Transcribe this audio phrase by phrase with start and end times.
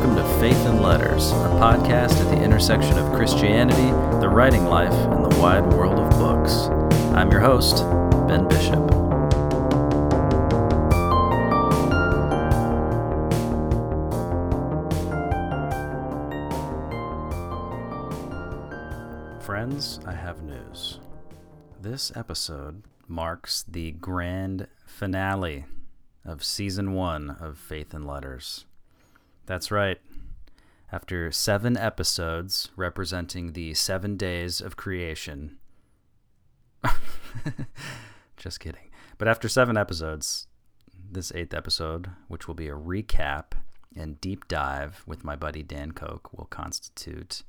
[0.00, 4.94] welcome to Faith and Letters, a podcast at the intersection of Christianity, the writing life,
[4.94, 6.68] and the wide world of books.
[7.14, 7.84] I'm your host,
[8.26, 8.80] Ben Bishop.
[19.42, 20.98] Friends, I have news.
[21.78, 25.66] This episode marks the grand finale
[26.24, 28.64] of season one of Faith and Letters.
[29.50, 29.98] That's right.
[30.92, 35.58] After seven episodes representing the seven days of creation.
[38.36, 38.92] Just kidding.
[39.18, 40.46] But after seven episodes,
[41.10, 43.54] this eighth episode, which will be a recap
[43.96, 47.42] and deep dive with my buddy Dan Koch, will constitute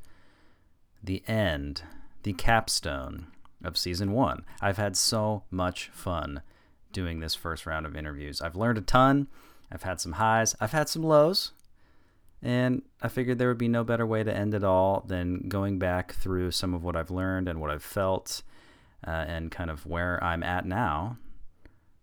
[1.04, 1.84] the end,
[2.24, 3.28] the capstone
[3.64, 4.44] of season one.
[4.60, 6.42] I've had so much fun
[6.92, 8.42] doing this first round of interviews.
[8.42, 9.28] I've learned a ton.
[9.72, 11.52] I've had some highs, I've had some lows.
[12.44, 15.78] And I figured there would be no better way to end it all than going
[15.78, 18.42] back through some of what I've learned and what I've felt
[19.06, 21.18] uh, and kind of where I'm at now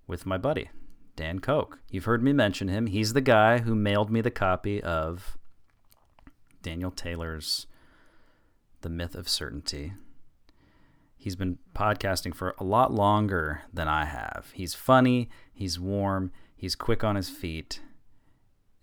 [0.06, 0.70] with my buddy,
[1.16, 1.78] Dan Koch.
[1.90, 2.86] You've heard me mention him.
[2.86, 5.36] He's the guy who mailed me the copy of
[6.62, 7.66] Daniel Taylor's
[8.82, 9.92] The Myth of Certainty.
[11.16, 14.50] He's been podcasting for a lot longer than I have.
[14.54, 17.80] He's funny, he's warm, he's quick on his feet,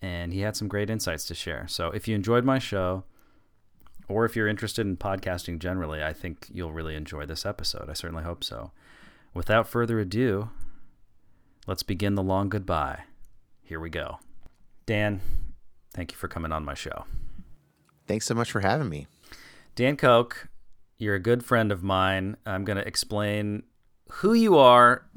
[0.01, 1.67] and he had some great insights to share.
[1.67, 3.03] So if you enjoyed my show,
[4.07, 7.89] or if you're interested in podcasting generally, I think you'll really enjoy this episode.
[7.89, 8.71] I certainly hope so.
[9.33, 10.49] Without further ado,
[11.67, 13.03] let's begin the long goodbye.
[13.63, 14.19] Here we go.
[14.85, 15.21] Dan,
[15.93, 17.05] thank you for coming on my show.
[18.07, 19.07] Thanks so much for having me.
[19.73, 20.47] Dan Koch,
[20.97, 22.37] you're a good friend of mine.
[22.45, 23.63] I'm going to explain
[24.09, 25.07] who you are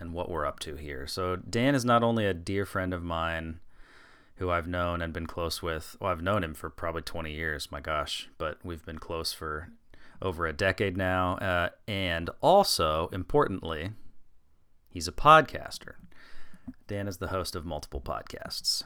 [0.00, 1.06] and what we're up to here.
[1.06, 3.60] So, Dan is not only a dear friend of mine
[4.38, 5.96] who I've known and been close with.
[6.00, 9.68] Well, I've known him for probably 20 years, my gosh, but we've been close for
[10.22, 11.36] over a decade now.
[11.36, 13.90] Uh, and also, importantly,
[14.88, 15.94] he's a podcaster.
[16.86, 18.84] Dan is the host of multiple podcasts,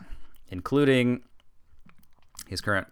[0.49, 1.23] including
[2.49, 2.89] his current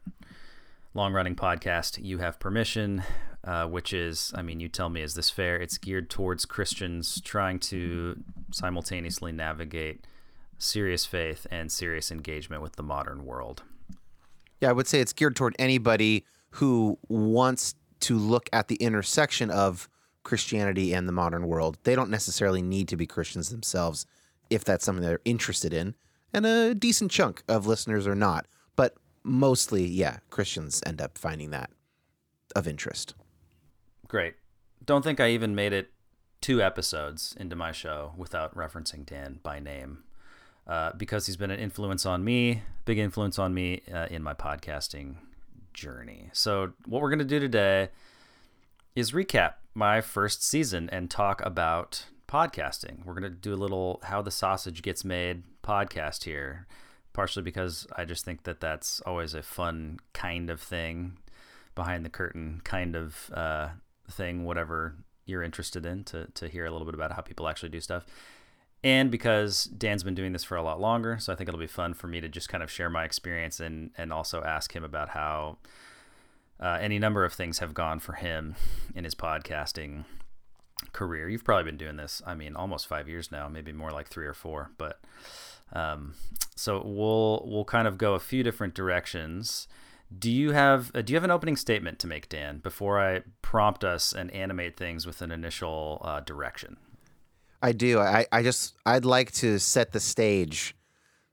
[0.93, 3.03] long running podcast, You Have Permission,
[3.44, 5.56] uh, which is, I mean, you tell me, is this fair?
[5.56, 10.06] It's geared towards Christians trying to simultaneously navigate
[10.60, 13.62] serious faith and serious engagement with the modern world.
[14.60, 19.50] Yeah, I would say it's geared toward anybody who wants to look at the intersection
[19.50, 19.88] of
[20.22, 21.78] Christianity and the modern world.
[21.84, 24.06] They don't necessarily need to be Christians themselves
[24.50, 25.94] if that's something they're interested in.
[26.32, 28.47] And a decent chunk of listeners are not.
[28.76, 28.94] But
[29.25, 31.70] mostly, yeah, Christians end up finding that
[32.54, 33.15] of interest.
[34.06, 34.34] Great.
[34.84, 35.91] Don't think I even made it
[36.41, 40.04] two episodes into my show without referencing Dan by name
[40.70, 44.32] uh, because he's been an influence on me, big influence on me uh, in my
[44.32, 45.16] podcasting
[45.75, 46.31] journey.
[46.32, 47.88] So, what we're going to do today
[48.94, 53.04] is recap my first season and talk about podcasting.
[53.04, 56.69] We're going to do a little how the sausage gets made podcast here,
[57.12, 61.19] partially because I just think that that's always a fun kind of thing,
[61.75, 63.70] behind the curtain kind of uh,
[64.08, 64.94] thing, whatever
[65.26, 68.06] you're interested in, to, to hear a little bit about how people actually do stuff
[68.83, 71.67] and because Dan's been doing this for a lot longer, so I think it'll be
[71.67, 74.85] fun for me to just kind of share my experience and and also ask him
[74.85, 75.59] about how
[76.61, 78.55] uh, any number of things have gone for him
[78.95, 80.05] in his podcasting
[80.93, 81.29] career.
[81.29, 84.27] You've probably been doing this, I mean, almost five years now, maybe more like three
[84.27, 84.71] or four.
[84.79, 85.01] But
[85.73, 86.15] um,
[86.57, 89.69] so we'll we'll kind of go a few different directions.
[90.17, 93.23] Do you have uh, do you have an opening statement to make, Dan, before I
[93.43, 96.79] prompt us and animate things with an initial uh, direction?
[97.62, 97.98] I do.
[97.98, 100.75] I, I just I'd like to set the stage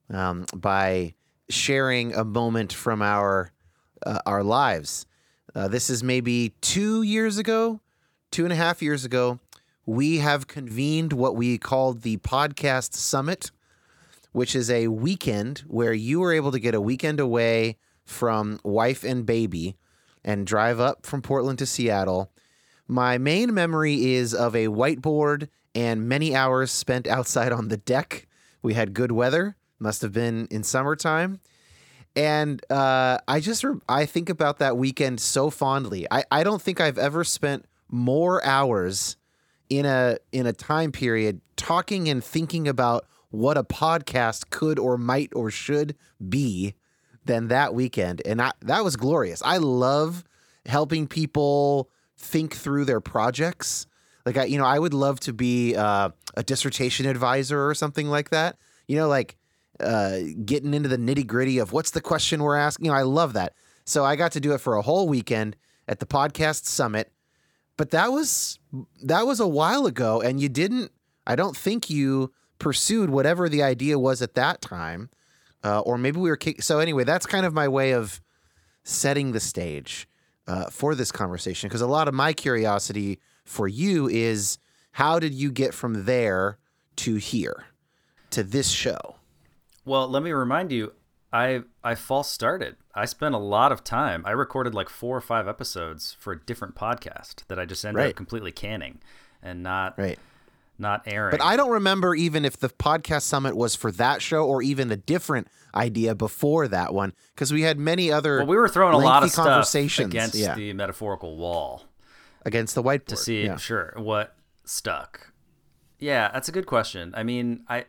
[0.10, 1.14] um, by
[1.50, 3.52] sharing a moment from our
[4.06, 5.06] uh, our lives.
[5.56, 7.80] Uh, this is maybe two years ago,
[8.32, 9.40] two and a half years ago.
[9.86, 13.52] We have convened what we called the podcast summit,
[14.34, 19.04] which is a weekend where you were able to get a weekend away from wife
[19.04, 19.78] and baby
[20.26, 22.32] and drive up from Portland to Seattle.
[22.86, 25.48] My main memory is of a whiteboard
[25.78, 28.28] and many hours spent outside on the deck.
[28.64, 31.40] We had good weather, must have been in summertime.
[32.16, 36.08] And uh, I just re- I think about that weekend so fondly.
[36.10, 39.18] I, I don't think I've ever spent more hours
[39.70, 44.98] in a in a time period talking and thinking about what a podcast could or
[44.98, 45.96] might or should
[46.28, 46.74] be
[47.26, 48.22] than that weekend.
[48.26, 49.44] And I, that was glorious.
[49.46, 50.24] I love
[50.66, 53.86] helping people think through their projects.
[54.28, 58.10] Like I, you know, I would love to be uh, a dissertation advisor or something
[58.10, 58.58] like that.
[58.86, 59.38] You know, like
[59.80, 62.88] uh, getting into the nitty gritty of what's the question we're asking.
[62.88, 63.54] You know, I love that.
[63.86, 65.56] So I got to do it for a whole weekend
[65.88, 67.10] at the podcast summit,
[67.78, 68.60] but that was
[69.02, 70.92] that was a while ago, and you didn't.
[71.26, 75.10] I don't think you pursued whatever the idea was at that time,
[75.64, 76.36] uh, or maybe we were.
[76.36, 78.20] Kick- so anyway, that's kind of my way of
[78.84, 80.10] setting the stage
[80.48, 84.58] uh, for this conversation because a lot of my curiosity for you is
[84.94, 86.58] how did you get from there
[86.98, 87.66] to here
[88.32, 89.16] to this show?
[89.86, 90.94] Well, let me remind you,
[91.32, 92.76] I I false started.
[92.94, 94.24] I spent a lot of time.
[94.26, 98.02] I recorded like four or five episodes for a different podcast that I just ended
[98.04, 98.10] Right.
[98.10, 99.00] up completely canning
[99.42, 100.18] and not Right.
[100.80, 101.32] not airing.
[101.32, 104.92] But I don't remember even if the podcast summit was for that show or even
[104.92, 108.94] a different idea before that one because we had many other well, we were throwing
[108.96, 111.84] a lot of conversations against yeah, the metaphorical wall
[112.46, 113.58] against the whiteboard to see yeah.
[113.58, 114.36] sure what
[114.66, 115.32] stuck.
[116.00, 117.14] Yeah, that's a good question.
[117.16, 117.86] I mean, I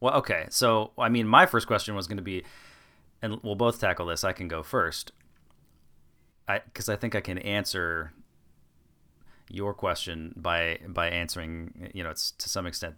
[0.00, 0.46] well, okay.
[0.50, 2.44] So, I mean, my first question was going to be
[3.20, 4.24] and we'll both tackle this.
[4.24, 5.12] I can go first.
[6.48, 8.12] I cuz I think I can answer
[9.48, 12.96] your question by by answering, you know, it's to some extent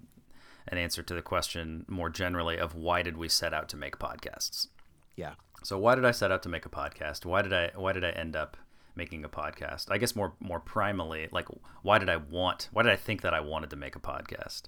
[0.68, 3.98] an answer to the question more generally of why did we set out to make
[3.98, 4.68] podcasts?
[5.16, 5.34] yeah.
[5.62, 7.24] So why did I set out to make a podcast?
[7.24, 8.56] Why did I why did I end up
[8.96, 9.91] making a podcast?
[9.91, 11.49] I guess more more primally, like
[11.82, 14.62] why did I want why did I think that I wanted to make a podcast?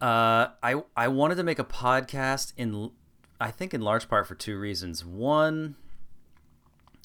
[0.00, 2.90] Uh, I I wanted to make a podcast in
[3.40, 5.04] I think in large part for two reasons.
[5.04, 5.76] One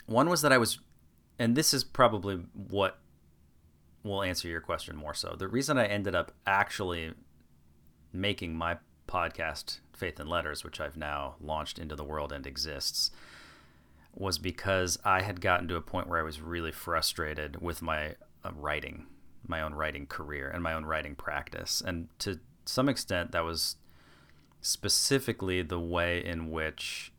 [0.06, 0.80] one was that I was
[1.40, 3.00] and this is probably what
[4.04, 5.36] will answer your question more so.
[5.38, 7.14] The reason I ended up actually
[8.12, 8.78] making my
[9.08, 13.12] podcast Faith and Letters, which I've now launched into the world and exists,
[14.16, 18.16] was because I had gotten to a point where I was really frustrated with my
[18.44, 19.08] uh, writing,
[19.48, 21.82] my own writing career, and my own writing practice.
[21.86, 23.78] And to some extent, that was
[24.62, 27.12] specifically the way in which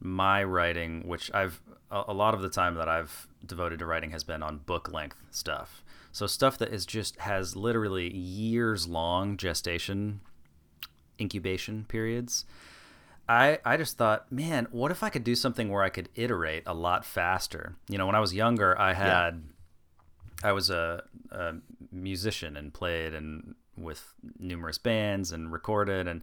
[0.00, 4.10] my writing, which I've a a lot of the time that I've devoted to writing
[4.10, 5.84] has been on book length stuff.
[6.10, 10.20] So stuff that is just has literally years long gestation
[11.20, 12.44] incubation periods.
[13.28, 16.64] I I just thought, man, what if I could do something where I could iterate
[16.66, 17.76] a lot faster?
[17.88, 19.42] You know, when I was younger, I had
[20.42, 21.54] I was a, a
[21.90, 26.22] musician and played and with numerous bands and recorded and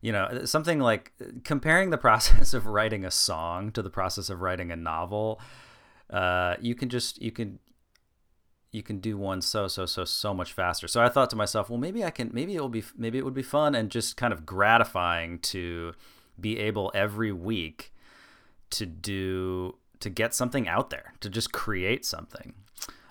[0.00, 1.12] you know something like
[1.44, 5.40] comparing the process of writing a song to the process of writing a novel
[6.10, 7.58] uh, you can just you can
[8.70, 11.70] you can do one so so so so much faster so i thought to myself
[11.70, 14.16] well maybe i can maybe it will be maybe it would be fun and just
[14.16, 15.92] kind of gratifying to
[16.40, 17.92] be able every week
[18.70, 22.54] to do to get something out there to just create something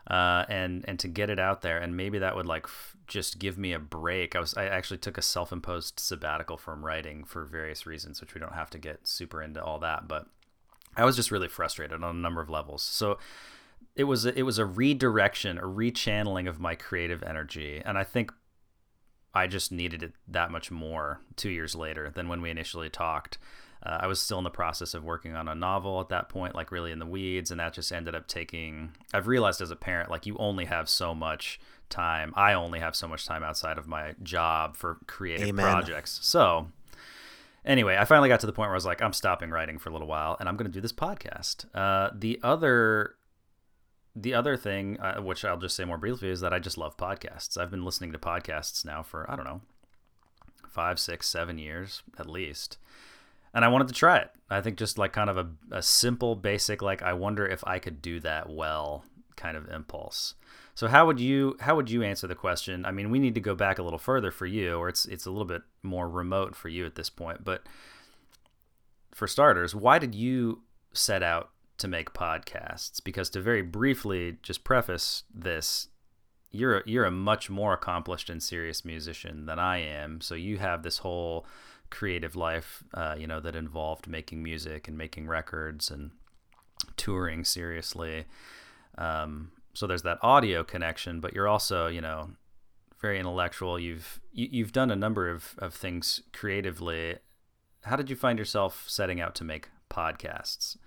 [0.10, 1.78] uh, and and to get it out there.
[1.78, 4.36] And maybe that would like f- just give me a break.
[4.36, 8.40] I was i actually took a self-imposed sabbatical from writing for various reasons which we
[8.40, 10.28] don't have to get super into all that but
[10.96, 12.82] i was just really frustrated on a number of levels.
[12.82, 13.18] So
[13.96, 17.82] it was it was a redirection a rechanneling of my creative energy.
[17.84, 18.32] And i think
[19.38, 23.38] i just needed it that much more two years later than when we initially talked
[23.86, 26.56] uh, I was still in the process of working on a novel at that point,
[26.56, 28.92] like really in the weeds, and that just ended up taking.
[29.14, 32.34] I've realized as a parent, like you only have so much time.
[32.36, 35.64] I only have so much time outside of my job for creative Amen.
[35.64, 36.20] projects.
[36.24, 36.68] So,
[37.66, 39.90] anyway, I finally got to the point where I was like, I'm stopping writing for
[39.90, 41.66] a little while, and I'm going to do this podcast.
[41.74, 43.16] Uh, the other.
[44.20, 46.98] The other thing, uh, which I'll just say more briefly, is that I just love
[46.98, 47.58] podcasts.
[47.58, 49.62] I've been listening to podcasts now for, I don't know,
[50.68, 52.78] five, six, seven years at least
[53.58, 54.30] and I wanted to try it.
[54.52, 57.80] I think just like kind of a, a simple, basic, like I wonder if I
[57.80, 59.04] could do that well
[59.36, 60.36] kind of impulse.
[60.76, 62.86] So how would you how would you answer the question?
[62.86, 65.26] I mean, we need to go back a little further for you, or it's it's
[65.26, 67.44] a little bit more remote for you at this point.
[67.44, 67.64] But
[69.12, 70.62] for starters, why did you
[70.94, 73.04] set out to make podcasts?
[73.04, 75.90] Because to very briefly just preface this,
[76.52, 80.22] you're a, you're a much more accomplished and serious musician than I am.
[80.22, 81.46] So you have this whole
[81.90, 86.12] creative life, uh, you know, that involved making music and making records and
[86.96, 88.26] touring seriously.
[88.98, 92.32] Um, so there's that audio connection, but you're also, you know,
[93.00, 93.80] very intellectual.
[93.80, 97.18] You've you, you've done a number of, of things creatively.
[97.84, 100.78] How did you find yourself setting out to make podcasts?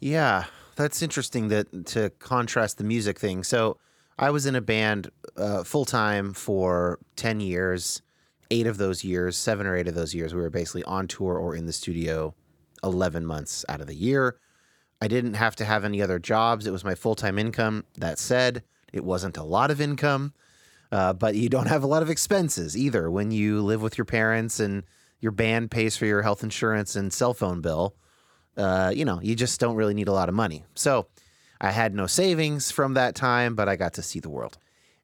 [0.00, 0.44] Yeah,
[0.76, 3.44] that's interesting that to contrast the music thing.
[3.44, 3.76] So
[4.18, 8.02] I was in a band uh, full time for ten years.
[8.52, 11.38] Eight of those years, seven or eight of those years, we were basically on tour
[11.38, 12.34] or in the studio,
[12.82, 14.38] eleven months out of the year.
[15.00, 16.66] I didn't have to have any other jobs.
[16.66, 17.84] It was my full time income.
[17.96, 20.32] That said, it wasn't a lot of income.
[20.92, 24.04] uh, but you don't have a lot of expenses either when you live with your
[24.04, 24.84] parents and
[25.20, 27.94] your band pays for your health insurance and cell phone bill.
[28.56, 30.64] Uh, you know, you just don't really need a lot of money.
[30.74, 31.06] So
[31.60, 34.58] I had no savings from that time, but I got to see the world.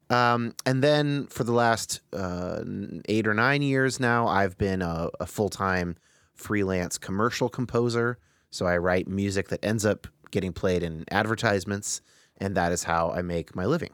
[0.09, 2.62] Um, and then for the last uh,
[3.09, 5.97] eight or nine years now, I've been a, a full time
[6.35, 8.19] freelance commercial composer.
[8.50, 12.00] So I write music that ends up getting played in advertisements,
[12.38, 13.91] and that is how I make my living.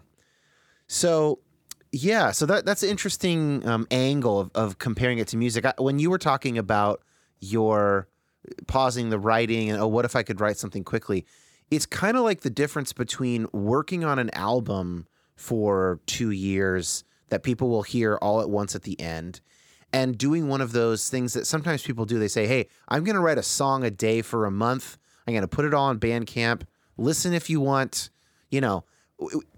[0.87, 1.39] So
[1.93, 5.65] yeah, so that that's an interesting um, angle of, of comparing it to music.
[5.65, 7.03] I, when you were talking about
[7.41, 8.09] your
[8.67, 11.27] pausing the writing and oh, what if I could write something quickly?
[11.71, 15.07] It's kind of like the difference between working on an album
[15.37, 19.41] for two years that people will hear all at once at the end
[19.93, 22.19] and doing one of those things that sometimes people do.
[22.19, 24.99] They say, Hey, I'm going to write a song a day for a month.
[25.27, 26.63] I'm going to put it all on Bandcamp.
[26.97, 28.11] Listen if you want,
[28.51, 28.85] you know,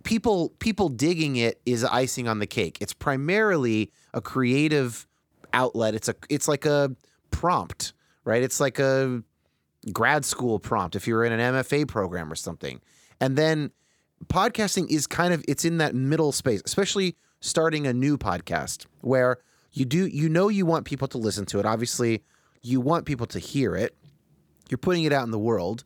[0.03, 2.79] people people digging it is icing on the cake.
[2.81, 5.07] It's primarily a creative
[5.53, 5.95] outlet.
[5.95, 6.95] It's a it's like a
[7.31, 7.94] prompt,
[8.25, 8.43] right?
[8.43, 9.23] It's like a
[9.93, 12.81] grad school prompt if you're in an MFA program or something.
[13.21, 13.71] And then
[14.27, 19.39] podcasting is kind of it's in that middle space, especially starting a new podcast where
[19.73, 21.67] you do you know you want people to listen to it.
[21.67, 22.23] Obviously,
[22.63, 23.95] you want people to hear it.
[24.71, 25.85] You're putting it out in the world,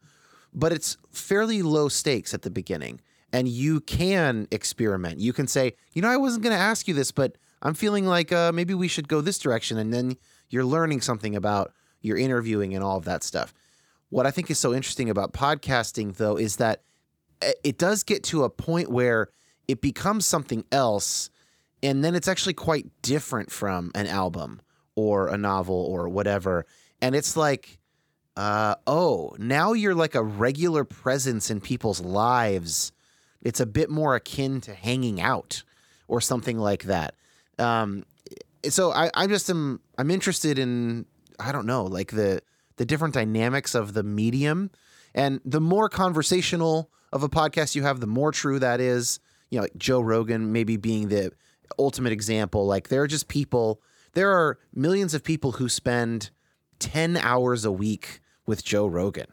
[0.55, 3.01] but it's fairly low stakes at the beginning
[3.33, 5.21] and you can experiment.
[5.21, 8.07] You can say, you know, I wasn't going to ask you this, but I'm feeling
[8.07, 9.79] like uh, maybe we should go this direction.
[9.79, 10.17] And then
[10.49, 13.55] you're learning something about your interviewing and all of that stuff.
[14.11, 16.83] What I think is so interesting about podcasting, though, is that
[17.63, 19.29] it does get to a point where
[19.67, 21.31] it becomes something else.
[21.83, 24.61] And then it's actually quite different from an album
[24.95, 26.67] or a novel or whatever.
[27.01, 27.79] And it's like,
[28.37, 32.93] uh, oh, now you're like a regular presence in people's lives
[33.43, 35.63] it's a bit more akin to hanging out
[36.07, 37.15] or something like that.
[37.59, 38.05] Um,
[38.69, 41.07] so I, I just am I'm interested in
[41.39, 42.43] I don't know like the
[42.77, 44.71] the different dynamics of the medium,
[45.15, 49.21] and the more conversational of a podcast you have, the more true that is.
[49.51, 51.33] You know, like Joe Rogan maybe being the
[51.79, 52.67] ultimate example.
[52.67, 53.81] Like there are just people.
[54.13, 56.31] There are millions of people who spend
[56.79, 59.27] ten hours a week with Joe Rogan,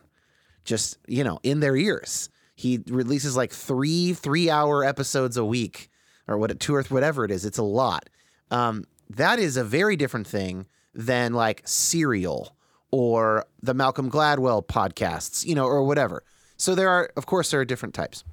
[0.63, 5.89] just you know, in their ears he releases like three three hour episodes a week
[6.27, 7.45] or what two or whatever it is.
[7.45, 8.09] It's a lot.
[8.49, 12.55] Um, that is a very different thing than like Serial
[12.91, 16.23] or the Malcolm Gladwell podcasts, you know, or whatever.
[16.57, 18.23] So there are, of course, there are different types.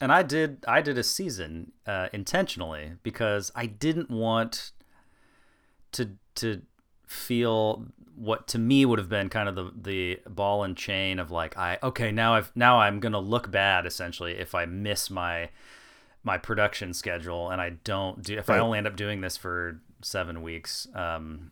[0.00, 4.72] And I did, I did a season uh, intentionally because I didn't want
[5.92, 6.62] to to
[7.06, 11.30] feel what to me would have been kind of the the ball and chain of
[11.30, 15.50] like I okay now I've now I'm gonna look bad essentially if I miss my
[16.22, 18.56] my production schedule and I don't do if right.
[18.56, 21.50] I only end up doing this for seven weeks um,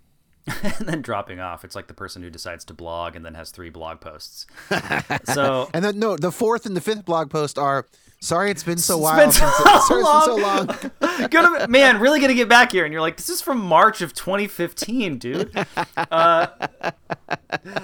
[0.63, 1.65] and then dropping off.
[1.65, 4.47] It's like the person who decides to blog and then has three blog posts.
[5.25, 7.87] so and then no, the fourth and the fifth blog post are
[8.21, 9.31] Sorry, it's been so while.
[9.33, 10.25] so, since, long.
[10.25, 11.29] so long.
[11.31, 14.13] gonna, man, really gonna get back here, and you're like, this is from March of
[14.13, 15.57] 2015, dude.
[15.97, 16.49] Uh,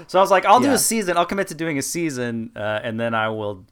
[0.09, 0.71] so I was like, I'll yeah.
[0.71, 1.17] do a season.
[1.17, 3.65] I'll commit to doing a season, uh, and then I will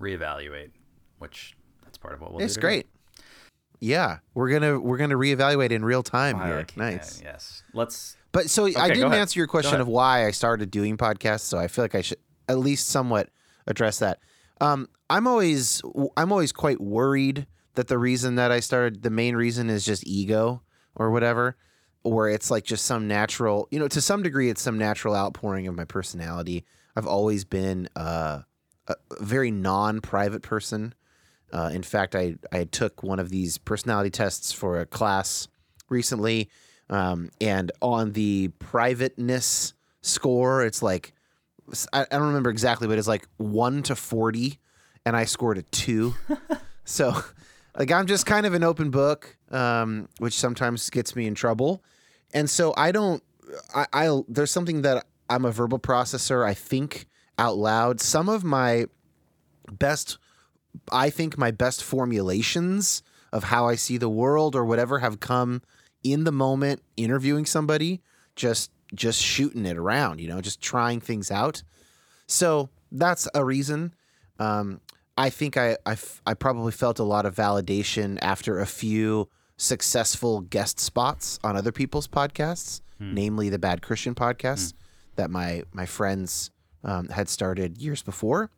[0.00, 0.70] reevaluate.
[1.18, 2.58] Which that's part of what we'll it's do.
[2.58, 2.86] It's great.
[3.80, 6.66] Yeah, we're gonna we're gonna reevaluate in real time here.
[6.76, 7.20] Nice.
[7.22, 7.62] yes.
[7.72, 8.16] Let's.
[8.32, 11.40] But so okay, I didn't answer your question of why I started doing podcasts.
[11.40, 12.18] So I feel like I should
[12.48, 13.30] at least somewhat
[13.66, 14.18] address that.
[14.60, 15.80] Um, I'm always
[16.16, 20.06] I'm always quite worried that the reason that I started the main reason is just
[20.06, 20.62] ego
[20.96, 21.56] or whatever
[22.02, 25.66] or it's like just some natural you know to some degree it's some natural outpouring
[25.66, 26.64] of my personality
[26.96, 28.40] i've always been uh,
[28.88, 30.94] a very non-private person
[31.52, 35.48] uh, in fact I, I took one of these personality tests for a class
[35.88, 36.48] recently
[36.90, 41.12] um, and on the privateness score it's like
[41.92, 44.58] I, I don't remember exactly but it's like 1 to 40
[45.08, 46.14] and I scored a two.
[46.84, 47.14] so,
[47.78, 51.82] like, I'm just kind of an open book, um, which sometimes gets me in trouble.
[52.34, 53.22] And so I don't.
[53.74, 56.46] I, I there's something that I'm a verbal processor.
[56.46, 57.06] I think
[57.38, 58.02] out loud.
[58.02, 58.84] Some of my
[59.72, 60.18] best,
[60.90, 65.62] I think my best formulations of how I see the world or whatever have come
[66.02, 68.00] in the moment interviewing somebody,
[68.36, 71.62] just just shooting it around, you know, just trying things out.
[72.26, 73.94] So that's a reason.
[74.38, 74.80] Um,
[75.16, 80.40] I think I, I, I probably felt a lot of validation after a few successful
[80.40, 83.14] guest spots on other people's podcasts, hmm.
[83.14, 84.78] namely the Bad Christian podcast hmm.
[85.16, 86.50] that my my friends
[86.84, 88.50] um, had started years before.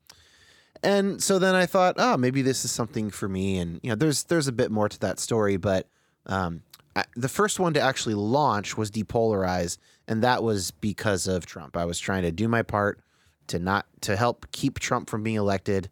[0.82, 3.58] And so then I thought, oh, maybe this is something for me.
[3.58, 5.88] And you know, there's there's a bit more to that story, but
[6.26, 6.62] um,
[6.96, 11.76] I, the first one to actually launch was Depolarize, and that was because of Trump.
[11.76, 13.00] I was trying to do my part
[13.48, 15.90] to not to help keep Trump from being elected.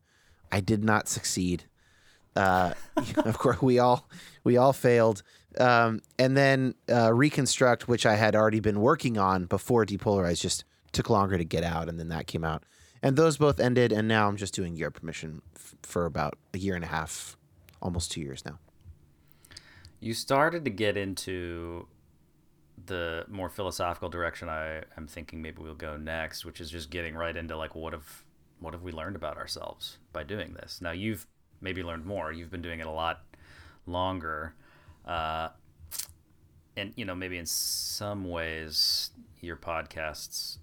[0.50, 1.64] I did not succeed.
[2.34, 2.72] Uh,
[3.24, 4.08] of course, we all
[4.42, 5.22] we all failed.
[5.58, 10.64] Um, and then uh, Reconstruct, which I had already been working on before Depolarize, just
[10.92, 12.64] took longer to get out, and then that came out
[13.02, 16.58] and those both ended and now i'm just doing your permission f- for about a
[16.58, 17.36] year and a half
[17.80, 18.58] almost two years now.
[20.00, 21.86] You started to get into
[22.86, 27.14] the more philosophical direction i am thinking maybe we'll go next which is just getting
[27.14, 28.24] right into like what have
[28.60, 30.80] what have we learned about ourselves by doing this?
[30.80, 31.26] Now you've
[31.60, 32.32] maybe learned more.
[32.32, 33.22] You've been doing it a lot
[33.86, 34.54] longer
[35.06, 35.48] uh,
[36.76, 40.58] and you know maybe in some ways your podcasts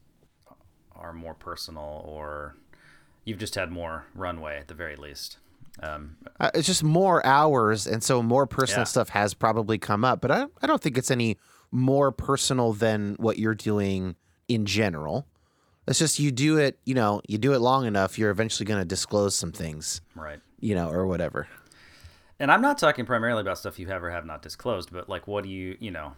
[0.95, 2.55] are more personal or
[3.25, 5.37] you've just had more runway at the very least.
[5.81, 8.85] Um, uh, it's just more hours, and so more personal yeah.
[8.85, 10.21] stuff has probably come up.
[10.21, 11.37] But I, I don't think it's any
[11.69, 14.15] more personal than what you're doing
[14.47, 15.27] in general.
[15.87, 18.79] It's just you do it, you know, you do it long enough, you're eventually going
[18.79, 20.39] to disclose some things, right?
[20.59, 21.47] You know, or whatever.
[22.39, 25.27] And I'm not talking primarily about stuff you have or have not disclosed, but like,
[25.27, 26.13] what do you, you know,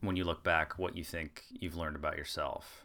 [0.00, 2.84] when you look back, what you think you've learned about yourself?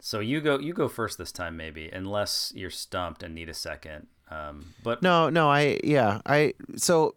[0.00, 3.54] So you go you go first this time maybe unless you're stumped and need a
[3.54, 4.06] second.
[4.30, 7.14] Um, but no, no, I yeah, I so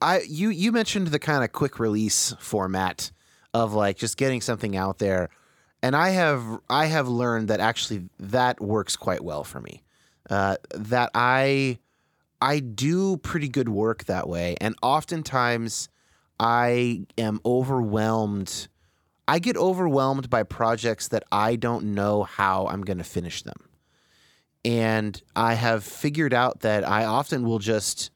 [0.00, 3.10] I you you mentioned the kind of quick release format
[3.54, 5.30] of like just getting something out there,
[5.82, 9.82] and I have I have learned that actually that works quite well for me.
[10.28, 11.78] Uh, that I
[12.40, 15.88] I do pretty good work that way, and oftentimes
[16.38, 18.68] I am overwhelmed
[19.28, 23.68] I get overwhelmed by projects that I don't know how I'm going to finish them.
[24.64, 28.10] And I have figured out that I often will just,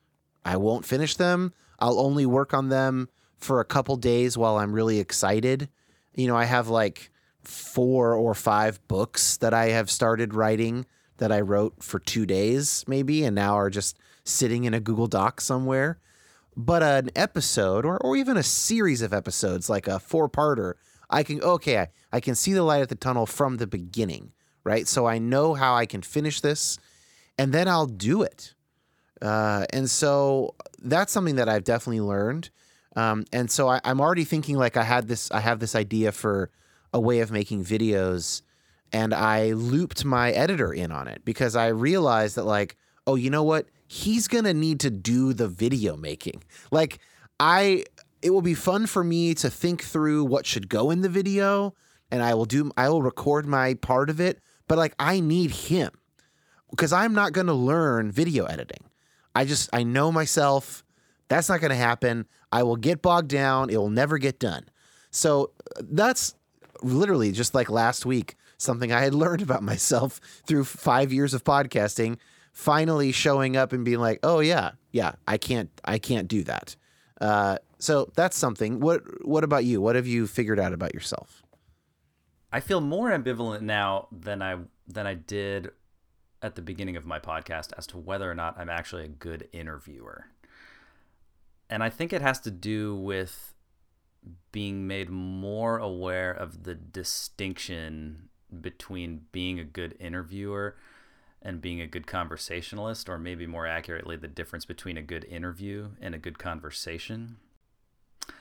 [0.45, 1.53] I won't finish them.
[1.79, 5.68] I'll only work on them for a couple days while I'm really excited.
[6.14, 7.11] You know, I have like
[7.42, 10.87] four or five books that I have started writing
[11.18, 15.07] that I wrote for two days, maybe, and now are just sitting in a Google
[15.07, 15.99] Doc somewhere.
[16.57, 20.75] But an episode or, or even a series of episodes, like a four parter,
[21.11, 24.33] I can okay, I, I can see the light at the tunnel from the beginning,
[24.64, 24.87] right?
[24.87, 26.79] So I know how I can finish this,
[27.38, 28.55] and then I'll do it.
[29.20, 32.51] Uh, and so that's something that I've definitely learned.
[32.96, 36.12] Um, and so I, I'm already thinking like I had this, I have this idea
[36.12, 36.51] for
[36.92, 38.42] a way of making videos,
[38.92, 43.31] and I looped my editor in on it because I realized that like, oh, you
[43.31, 43.66] know what?
[43.87, 46.42] He's gonna need to do the video making.
[46.70, 47.01] Like
[47.38, 47.85] I
[48.22, 51.74] it will be fun for me to think through what should go in the video
[52.11, 55.50] and I will do I will record my part of it, but like I need
[55.50, 55.90] him
[56.70, 58.85] because I'm not going to learn video editing.
[59.35, 60.85] I just I know myself
[61.28, 62.26] that's not going to happen.
[62.52, 64.66] I will get bogged down, it will never get done.
[65.11, 66.35] So that's
[66.83, 71.44] literally just like last week something I had learned about myself through 5 years of
[71.44, 72.18] podcasting
[72.52, 76.76] finally showing up and being like, "Oh yeah, yeah, I can't I can't do that."
[77.20, 78.81] Uh, so that's something.
[78.81, 79.81] What What about you?
[79.81, 81.43] What have you figured out about yourself?
[82.53, 85.71] I feel more ambivalent now than I than I did
[86.43, 89.49] at the beginning of my podcast as to whether or not I'm actually a good
[89.53, 90.27] interviewer.
[91.69, 93.55] And I think it has to do with
[94.53, 98.29] being made more aware of the distinction
[98.61, 100.77] between being a good interviewer
[101.43, 105.90] and being a good conversationalist, or maybe more accurately, the difference between a good interview
[106.01, 107.37] and a good conversation.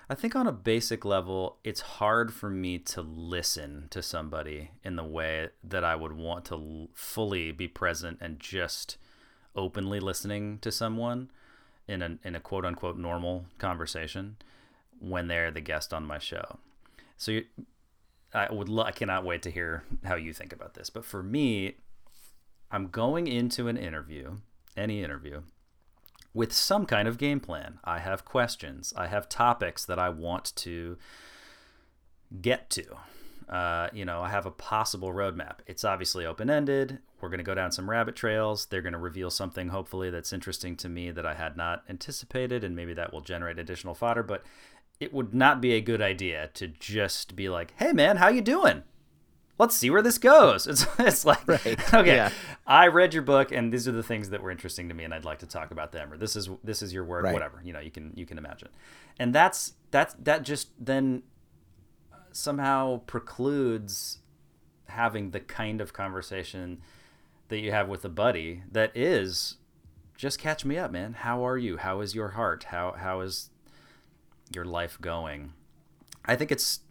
[0.10, 4.95] I think on a basic level, it's hard for me to listen to somebody in
[4.95, 8.97] the way that I would want to fully be present and just
[9.56, 11.30] openly listening to someone
[11.88, 14.38] in a in a quote unquote normal conversation
[14.99, 16.60] when they're the guest on my show.
[17.17, 17.45] So you,
[18.34, 20.89] I would I cannot wait to hear how you think about this.
[20.89, 21.75] But for me,
[22.71, 24.38] I'm going into an interview,
[24.78, 25.41] any interview,
[26.33, 27.79] with some kind of game plan.
[27.83, 28.93] I have questions.
[28.95, 30.97] I have topics that I want to
[32.41, 32.85] get to.
[33.49, 35.55] Uh, you know, I have a possible roadmap.
[35.65, 36.99] It's obviously open ended.
[37.19, 38.67] We're going to go down some rabbit trails.
[38.67, 42.63] They're going to reveal something, hopefully, that's interesting to me that I had not anticipated,
[42.63, 44.21] and maybe that will generate additional fodder.
[44.21, 44.43] But
[44.99, 48.41] it would not be a good idea to just be like, "Hey, man, how you
[48.41, 48.83] doing?"
[49.60, 50.65] Let's see where this goes.
[50.69, 51.93] It's, it's like, right.
[51.93, 52.32] okay, yeah.
[52.65, 55.13] I read your book and these are the things that were interesting to me and
[55.13, 57.34] I'd like to talk about them or this is, this is your work, right.
[57.34, 58.69] whatever, you know, you can, you can imagine.
[59.19, 61.24] And that's, that's, that just then
[62.12, 64.19] uh, somehow precludes
[64.88, 66.82] having the kind of conversation
[67.50, 69.58] that you have with a buddy that is
[70.15, 71.13] just catch me up, man.
[71.13, 71.78] How are you?
[71.78, 72.65] How is your heart?
[72.65, 73.50] How how is
[74.54, 75.54] your life going?
[76.26, 76.82] I think it's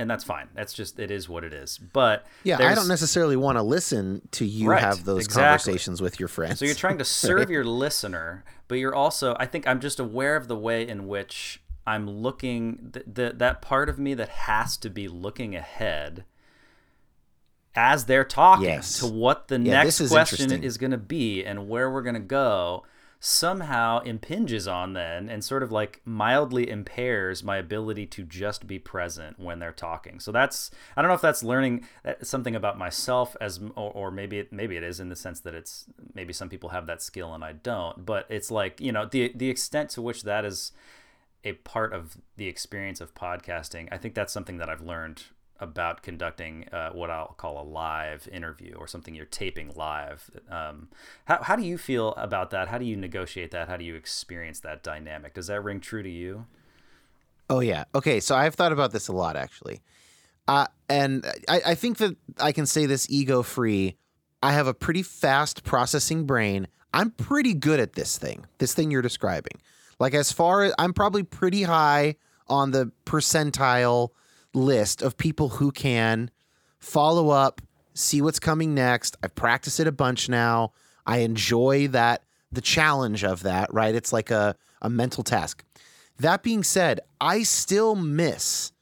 [0.00, 0.48] and that's fine.
[0.54, 1.78] That's just it is what it is.
[1.78, 5.72] But yeah, I don't necessarily want to listen to you right, have those exactly.
[5.72, 6.58] conversations with your friends.
[6.58, 7.48] So you're trying to serve right?
[7.50, 11.62] your listener, but you're also I think I'm just aware of the way in which
[11.86, 16.24] I'm looking th- th- that part of me that has to be looking ahead
[17.74, 18.98] as they're talking yes.
[19.00, 22.20] to what the yeah, next question is going to be and where we're going to
[22.20, 22.84] go
[23.22, 28.78] somehow impinges on then and sort of like mildly impairs my ability to just be
[28.78, 30.18] present when they're talking.
[30.18, 34.10] So that's I don't know if that's learning uh, something about myself as or, or
[34.10, 37.02] maybe it maybe it is in the sense that it's maybe some people have that
[37.02, 40.46] skill and I don't, but it's like, you know, the the extent to which that
[40.46, 40.72] is
[41.44, 45.24] a part of the experience of podcasting, I think that's something that I've learned
[45.60, 50.30] about conducting uh, what I'll call a live interview or something you're taping live.
[50.50, 50.88] Um,
[51.26, 52.68] how, how do you feel about that?
[52.68, 53.68] How do you negotiate that?
[53.68, 55.34] How do you experience that dynamic?
[55.34, 56.46] Does that ring true to you?
[57.48, 57.84] Oh, yeah.
[57.94, 58.20] Okay.
[58.20, 59.82] So I've thought about this a lot, actually.
[60.48, 63.96] Uh, and I, I think that I can say this ego free.
[64.42, 66.66] I have a pretty fast processing brain.
[66.94, 69.60] I'm pretty good at this thing, this thing you're describing.
[69.98, 72.16] Like, as far as I'm probably pretty high
[72.48, 74.10] on the percentile
[74.52, 76.30] list of people who can
[76.78, 77.60] follow up,
[77.94, 79.16] see what's coming next.
[79.22, 80.72] I've practiced it a bunch now.
[81.06, 83.94] I enjoy that, the challenge of that, right?
[83.94, 85.64] It's like a, a mental task.
[86.18, 88.72] That being said, I still miss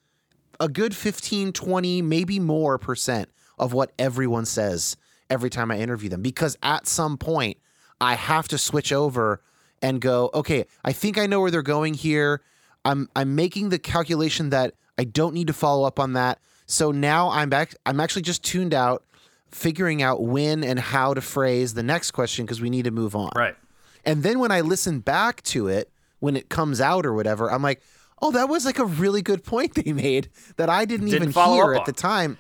[0.61, 3.29] a good 15, 20, maybe more percent
[3.59, 4.97] of what everyone says
[5.31, 7.59] every time I interview them because at some point
[8.01, 9.43] I have to switch over
[9.83, 12.43] and go, okay, I think I know where they're going here.
[12.85, 16.41] I'm I'm making the calculation that I don't need to follow up on that.
[16.67, 17.75] So now I'm back.
[17.87, 19.05] I'm actually just tuned out,
[19.51, 23.17] figuring out when and how to phrase the next question because we need to move
[23.17, 23.31] on.
[23.35, 23.57] Right.
[24.05, 27.63] And then when I listen back to it, when it comes out or whatever, I'm
[27.63, 27.81] like,
[28.21, 31.53] oh, that was like a really good point they made that I didn't, didn't even
[31.53, 32.39] hear at the time.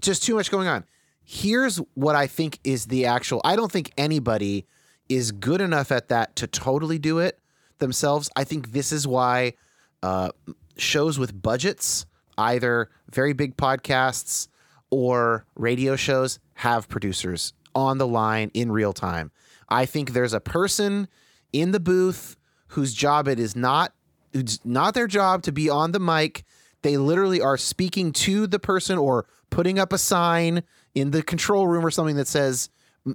[0.00, 0.84] Just too much going on.
[1.24, 3.40] Here's what I think is the actual.
[3.44, 4.66] I don't think anybody
[5.08, 7.38] is good enough at that to totally do it
[7.78, 8.30] themselves.
[8.36, 9.54] I think this is why
[10.02, 10.30] uh,
[10.76, 12.06] shows with budgets,
[12.38, 14.48] either very big podcasts
[14.90, 19.30] or radio shows, have producers on the line in real time.
[19.68, 21.08] I think there's a person
[21.52, 22.36] in the booth
[22.68, 23.92] whose job it is not
[24.32, 26.44] it's not their job to be on the mic.
[26.82, 31.68] They literally are speaking to the person or putting up a sign in the control
[31.68, 32.68] room or something that says,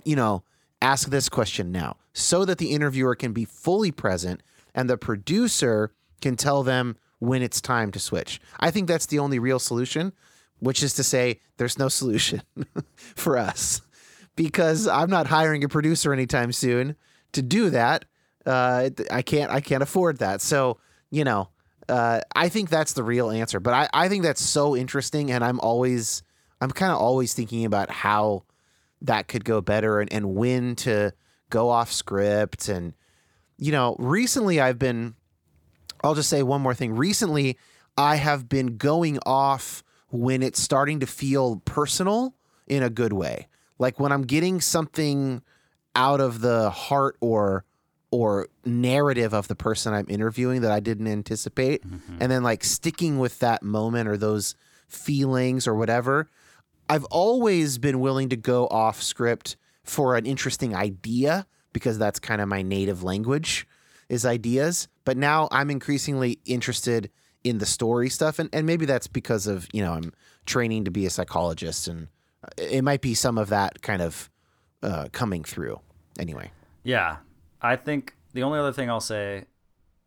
[0.05, 0.43] you know,
[0.81, 4.41] ask this question now, so that the interviewer can be fully present
[4.73, 5.91] and the producer
[6.21, 8.41] can tell them when it's time to switch.
[8.59, 10.13] I think that's the only real solution,
[10.59, 12.41] which is to say there's no solution
[12.95, 13.81] for us
[14.35, 16.95] because I'm not hiring a producer anytime soon
[17.33, 18.05] to do that.
[18.45, 20.41] Uh, I can't I can't afford that.
[20.41, 20.79] So,
[21.11, 21.49] you know,
[21.89, 23.59] uh, I think that's the real answer.
[23.59, 26.23] But I, I think that's so interesting and I'm always
[26.61, 28.43] I'm kind of always thinking about how
[29.01, 31.13] that could go better and, and when to
[31.49, 32.93] go off script and
[33.57, 35.15] you know, recently I've been
[36.03, 36.95] I'll just say one more thing.
[36.95, 37.57] Recently,
[37.97, 42.33] I have been going off when it's starting to feel personal
[42.67, 43.47] in a good way.
[43.77, 45.41] Like when I'm getting something
[45.95, 47.65] out of the heart or
[48.11, 52.17] or narrative of the person I'm interviewing that I didn't anticipate mm-hmm.
[52.19, 54.55] and then like sticking with that moment or those
[54.87, 56.27] feelings or whatever.
[56.89, 62.41] I've always been willing to go off script for an interesting idea because that's kind
[62.41, 63.67] of my native language
[64.09, 64.87] is ideas.
[65.05, 67.09] But now I'm increasingly interested
[67.43, 70.13] in the story stuff, and and maybe that's because of you know I'm
[70.45, 72.07] training to be a psychologist, and
[72.43, 74.29] uh, it might be some of that kind of
[74.83, 75.79] uh, coming through.
[76.17, 76.51] Anyway.
[76.83, 77.17] Yeah,
[77.61, 79.45] I think the only other thing I'll say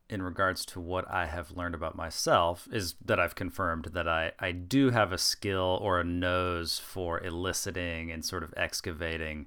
[0.09, 4.33] in regards to what I have learned about myself is that I've confirmed that I,
[4.39, 9.47] I do have a skill or a nose for eliciting and sort of excavating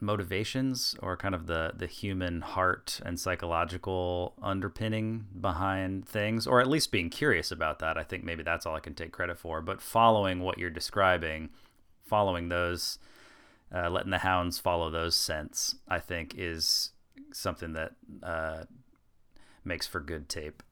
[0.00, 6.66] motivations or kind of the the human heart and psychological underpinning behind things or at
[6.66, 9.62] least being curious about that i think maybe that's all i can take credit for
[9.62, 11.48] but following what you're describing
[12.04, 12.98] following those
[13.74, 16.90] uh, letting the hounds follow those scents i think is
[17.32, 18.64] something that uh,
[19.64, 20.62] makes for good tape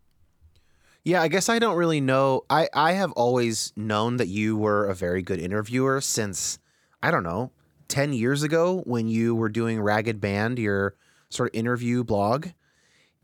[1.07, 2.45] yeah, I guess I don't really know.
[2.49, 6.59] I, I have always known that you were a very good interviewer since,
[7.03, 7.51] I don't know,
[7.89, 10.95] 10 years ago when you were doing Ragged Band, your
[11.29, 12.49] sort of interview blog,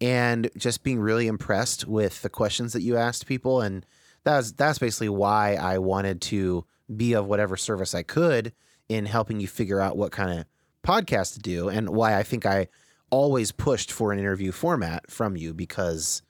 [0.01, 3.61] and just being really impressed with the questions that you asked people.
[3.61, 3.85] And
[4.25, 8.53] that's that's basically why I wanted to be of whatever service I could
[8.89, 10.47] in helping you figure out what kind of
[10.85, 12.69] podcast to do and why I think I
[13.11, 16.23] always pushed for an interview format from you because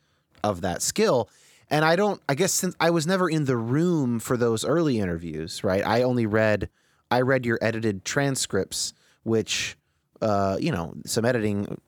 [0.42, 1.28] of that skill.
[1.68, 4.98] And I don't, I guess since I was never in the room for those early
[4.98, 5.86] interviews, right?
[5.86, 6.68] I only read,
[7.10, 8.94] I read your edited transcripts,
[9.24, 9.76] which,
[10.20, 11.80] uh, you know, some editing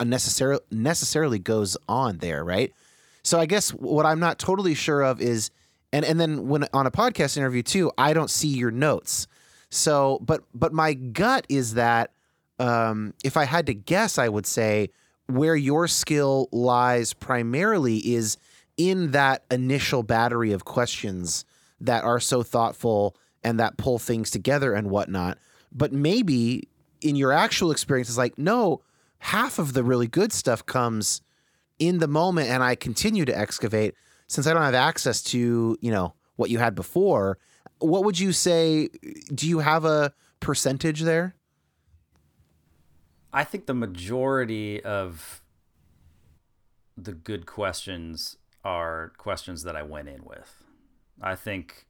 [0.00, 2.72] unnecessarily necessarily goes on there, right?
[3.22, 5.50] So I guess what I'm not totally sure of is,
[5.92, 9.26] and and then when on a podcast interview too, I don't see your notes.
[9.70, 12.10] So, but but my gut is that
[12.58, 14.90] um, if I had to guess, I would say
[15.26, 18.36] where your skill lies primarily is
[18.76, 21.44] in that initial battery of questions
[21.80, 25.38] that are so thoughtful and that pull things together and whatnot.
[25.70, 26.68] But maybe
[27.00, 28.80] in your actual experience, it's like, no,
[29.18, 31.20] half of the really good stuff comes
[31.78, 33.94] in the moment and I continue to excavate
[34.26, 37.38] since I don't have access to, you know, what you had before.
[37.78, 38.88] What would you say?
[39.34, 41.34] Do you have a percentage there?
[43.32, 45.42] I think the majority of
[46.96, 50.62] the good questions are questions that I went in with.
[51.20, 51.86] I think,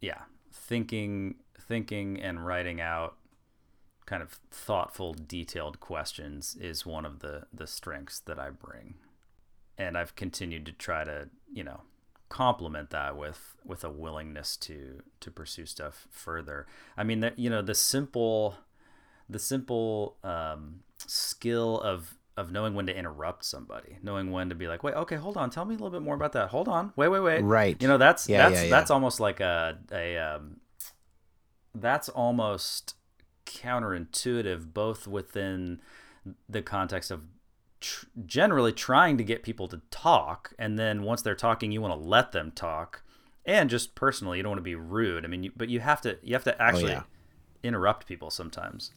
[0.00, 0.22] yeah,
[0.68, 3.16] thinking, thinking, and writing out
[4.06, 8.94] kind of thoughtful, detailed questions is one of the the strengths that I bring,
[9.76, 11.80] and I've continued to try to, you know,
[12.28, 16.66] complement that with with a willingness to to pursue stuff further.
[16.96, 18.56] I mean, the, you know, the simple
[19.28, 24.68] the simple um, skill of of knowing when to interrupt somebody, knowing when to be
[24.68, 26.50] like, wait, okay, hold on, tell me a little bit more about that.
[26.50, 27.40] Hold on, wait, wait, wait.
[27.40, 27.76] Right.
[27.82, 28.70] You know, that's Yeah, that's yeah, yeah.
[28.70, 30.60] that's almost like a a um,
[31.74, 32.94] that's almost
[33.44, 35.80] counterintuitive, both within
[36.48, 37.22] the context of
[37.80, 42.00] tr- generally trying to get people to talk, and then once they're talking, you want
[42.00, 43.02] to let them talk,
[43.44, 45.24] and just personally, you don't want to be rude.
[45.24, 47.02] I mean, you, but you have to you have to actually yeah.
[47.64, 48.92] interrupt people sometimes.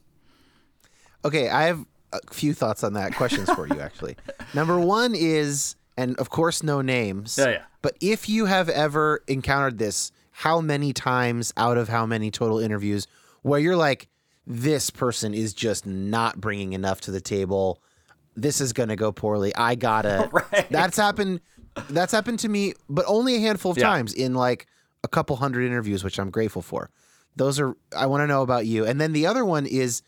[1.25, 3.15] Okay, I have a few thoughts on that.
[3.15, 4.15] Questions for you, actually.
[4.53, 7.37] Number one is, and of course, no names.
[7.37, 7.61] Yeah, yeah.
[7.81, 12.59] But if you have ever encountered this, how many times out of how many total
[12.59, 13.07] interviews
[13.41, 14.07] where you're like,
[14.47, 17.81] this person is just not bringing enough to the table.
[18.35, 19.53] This is going to go poorly.
[19.55, 20.29] I gotta.
[20.33, 20.67] Right.
[20.69, 21.41] That's happened.
[21.89, 23.85] That's happened to me, but only a handful of Yeah.
[23.87, 24.67] times in like
[25.03, 26.89] a couple hundred interviews, which I'm grateful for.
[27.35, 27.75] Those are.
[27.95, 28.85] I want to know about you.
[28.85, 30.01] And then the other one is,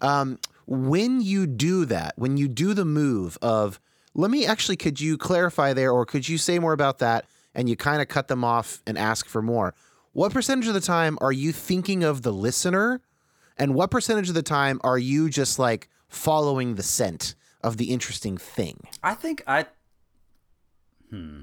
[0.00, 3.80] um, when you do that, when you do the move of,
[4.14, 7.24] let me actually, could you clarify there, or could you say more about that?
[7.54, 9.74] And you kind of cut them off and ask for more.
[10.12, 13.00] What percentage of the time are you thinking of the listener?
[13.56, 17.90] And what percentage of the time are you just like following the scent of the
[17.90, 18.78] interesting thing?
[19.02, 19.64] I think I.
[21.10, 21.40] Hmm.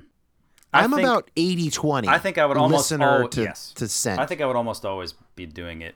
[0.72, 2.08] I I'm think- about 80 20.
[2.08, 3.74] I think I would almost listener to, yes.
[3.78, 4.20] to scent.
[4.20, 5.96] I think I would almost always be doing it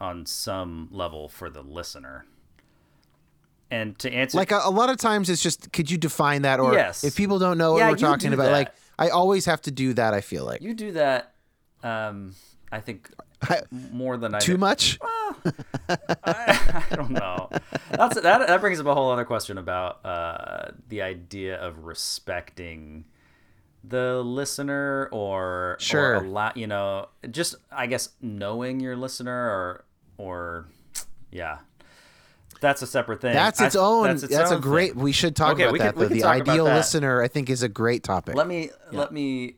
[0.00, 2.24] on some level for the listener.
[3.70, 6.60] And to answer, like a, a lot of times it's just could you define that
[6.60, 7.02] or Yes.
[7.02, 8.52] if people don't know what Yeah, we're talking about that.
[8.52, 10.62] like I always have to do that I feel like.
[10.62, 11.34] you do that.
[11.82, 12.34] Um,
[12.70, 13.10] I think
[13.42, 14.58] I- more than I Too do.
[14.58, 14.98] much?
[15.02, 15.34] I,
[16.24, 17.48] I don't know.
[17.90, 18.46] That's that.
[18.46, 23.04] That brings up a whole other question about uh, the idea of respecting
[23.84, 26.12] the listener or Sure.
[26.12, 26.56] or a lot.
[26.56, 29.84] You know, just I guess knowing your listener or
[30.18, 30.66] or
[31.30, 31.58] yeah,
[32.60, 33.34] that's a separate thing.
[33.34, 34.04] That's I- its own.
[34.08, 34.92] That's, its a own great.
[34.94, 35.02] thing.
[35.02, 36.08] We should talk Okay, about that though.
[36.08, 38.34] The ideal listener, I think, is a great topic.
[38.34, 39.56] Let me let me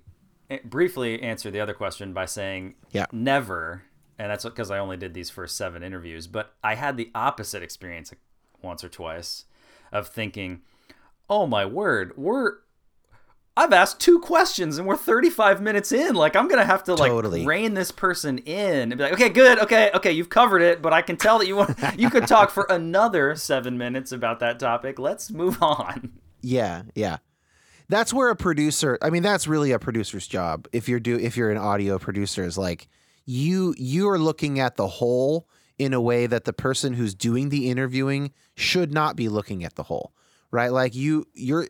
[0.51, 3.07] eh, briefly answer the other question by saying Yeah.
[3.13, 3.83] never,
[4.19, 6.27] and that's because I only did these first seven interviews.
[6.27, 8.13] But I had the opposite experience
[8.63, 9.45] once or twice
[9.93, 10.63] of thinking,
[11.31, 12.59] "Oh my word, we're."
[13.59, 16.15] I've asked two questions and we're 35 minutes in.
[16.15, 17.45] Like I'm gonna have to like Totally.
[17.45, 20.93] rein this person in and be like, okay, good, okay, okay, you've covered it, but
[20.93, 24.61] I can tell that you want you could talk for another seven minutes about that
[24.61, 25.01] topic.
[25.01, 26.13] Let's move on.
[26.41, 27.19] Yeah, yeah.
[27.89, 28.97] That's where a producer.
[29.03, 30.69] I mean, that's really a producer's job.
[30.73, 32.87] If you're do if you're an audio producer, is like
[33.25, 35.49] you you are looking at the whole
[35.81, 39.75] in a way that the person who's doing the interviewing should not be looking at
[39.75, 40.13] the whole,
[40.53, 40.71] right?
[40.73, 41.67] Like you you're,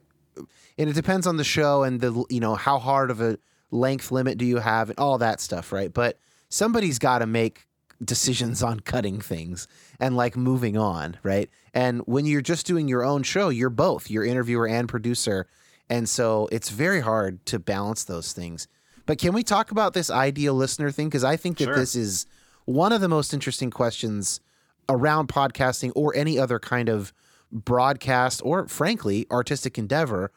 [0.78, 3.38] and it depends on the show and the you know how hard of a
[3.70, 5.92] length limit do you have and all that stuff, right?
[5.92, 7.66] But somebody's got to make
[8.04, 9.66] decisions on cutting things
[10.00, 11.50] and like moving on, right?
[11.74, 15.46] And when you're just doing your own show, you're both, you're interviewer and producer.
[15.90, 18.68] And so it's very hard to balance those things.
[19.04, 21.08] But can we talk about this ideal listener thing?
[21.08, 21.76] Because I think that Sure.
[21.76, 22.26] this is
[22.66, 24.40] one of the most interesting questions
[24.88, 27.12] around podcasting or any other kind of
[27.52, 30.32] broadcast or, frankly, artistic endeavor.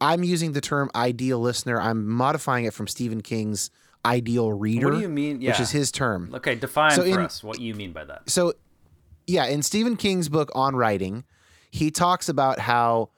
[0.00, 1.80] I'm using the term ideal listener.
[1.80, 3.70] I'm modifying it from Stephen King's
[4.04, 4.88] ideal reader.
[4.88, 5.40] What do you mean?
[5.40, 5.50] Yeah.
[5.52, 6.30] Which is his term.
[6.34, 8.28] Okay, define So for in- us what you mean by that.
[8.28, 8.54] So,
[9.26, 11.24] yeah, in Stephen King's book on writing,
[11.70, 13.10] he talks about how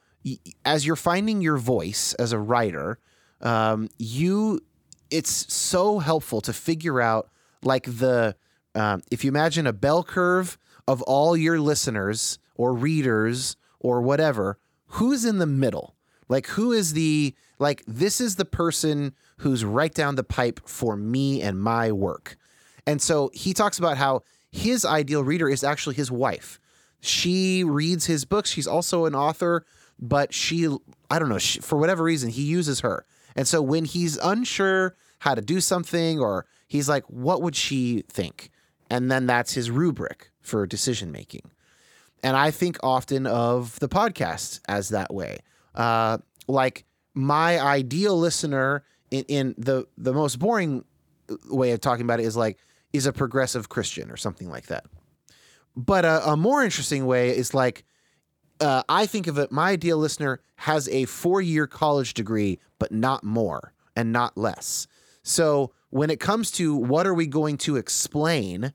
[0.65, 2.99] as you're finding your voice as a writer,
[3.41, 4.61] um, you
[5.09, 7.29] it's so helpful to figure out
[7.63, 8.35] like the
[8.75, 10.57] um, if you imagine a bell curve
[10.87, 15.95] of all your listeners or readers or whatever, who's in the middle?
[16.27, 20.97] Like who is the like this is the person who's right down the pipe for
[20.97, 22.37] me and my work.
[22.85, 26.59] And so he talks about how his ideal reader is actually his wife.
[27.01, 28.49] She reads his books.
[28.49, 29.65] She's also an author,
[29.99, 30.67] but she,
[31.11, 33.05] I don't know, she, for whatever reason, he uses her.
[33.35, 38.03] And so when he's unsure how to do something, or he's like, what would she
[38.09, 38.49] think?
[38.89, 41.51] And then that's his rubric for decision making.
[42.23, 45.39] And I think often of the podcast as that way.
[45.75, 50.83] Uh, like my ideal listener in, in the the most boring
[51.49, 52.57] way of talking about it is like
[52.93, 54.85] is a progressive Christian or something like that.
[55.75, 57.85] But a, a more interesting way is like
[58.59, 59.51] uh, I think of it.
[59.51, 64.87] My ideal listener has a four year college degree, but not more and not less.
[65.23, 68.73] So when it comes to what are we going to explain,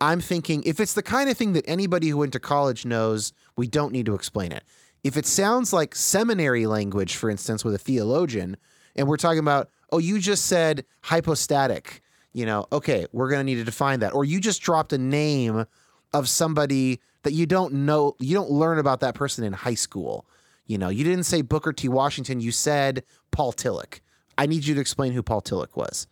[0.00, 3.32] I'm thinking if it's the kind of thing that anybody who went to college knows,
[3.56, 4.64] we don't need to explain it.
[5.02, 8.56] If it sounds like seminary language, for instance, with a theologian,
[8.94, 13.44] and we're talking about, oh, you just said hypostatic, you know, okay, we're going to
[13.44, 14.14] need to define that.
[14.14, 15.66] Or you just dropped a name
[16.12, 20.26] of somebody that you don't know, you don't learn about that person in high school.
[20.66, 21.88] You know, you didn't say Booker T.
[21.88, 24.00] Washington, you said Paul Tillich.
[24.36, 26.08] I need you to explain who Paul Tillich was.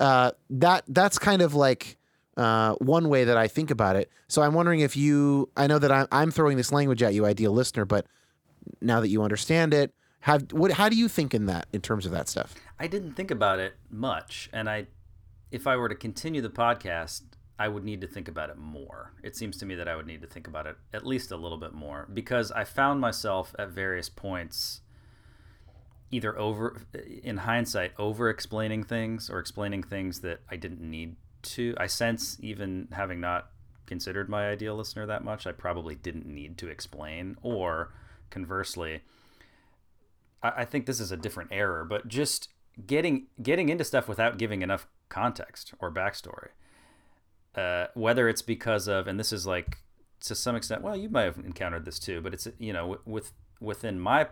[0.00, 1.97] Uh, that that's kind of like
[2.38, 4.10] uh, one way that I think about it.
[4.28, 7.26] So I'm wondering if you, I know that I'm, I'm throwing this language at you,
[7.26, 8.06] ideal listener, but
[8.80, 10.72] now that you understand it, have what?
[10.72, 12.54] How do you think in that in terms of that stuff?
[12.78, 14.86] I didn't think about it much, and I,
[15.50, 17.22] if I were to continue the podcast,
[17.58, 19.12] I would need to think about it more.
[19.22, 21.36] It seems to me that I would need to think about it at least a
[21.36, 24.80] little bit more because I found myself at various points
[26.10, 26.82] either over
[27.22, 31.74] in hindsight over explaining things or explaining things that I didn't need to.
[31.78, 33.50] I sense even having not
[33.86, 37.92] considered my ideal listener that much, I probably didn't need to explain or
[38.30, 39.00] conversely
[40.42, 42.48] I, I think this is a different error, but just
[42.86, 46.48] getting getting into stuff without giving enough context or backstory.
[47.54, 49.78] Uh, whether it's because of, and this is like
[50.20, 53.32] to some extent, well, you might have encountered this too, but it's you know with
[53.60, 54.28] within my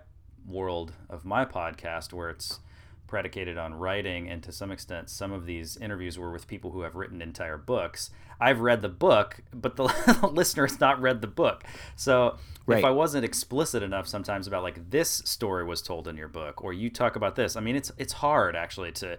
[0.47, 2.61] world of my podcast where it's
[3.07, 6.81] predicated on writing and to some extent some of these interviews were with people who
[6.83, 8.11] have written entire books.
[8.41, 9.85] I've read the book but the
[10.33, 11.65] listener has not read the book.
[11.95, 12.39] So
[12.69, 12.81] Right.
[12.81, 16.65] if i wasn't explicit enough sometimes about like this story was told in your book
[16.65, 19.17] or you talk about this i mean it's it's hard actually to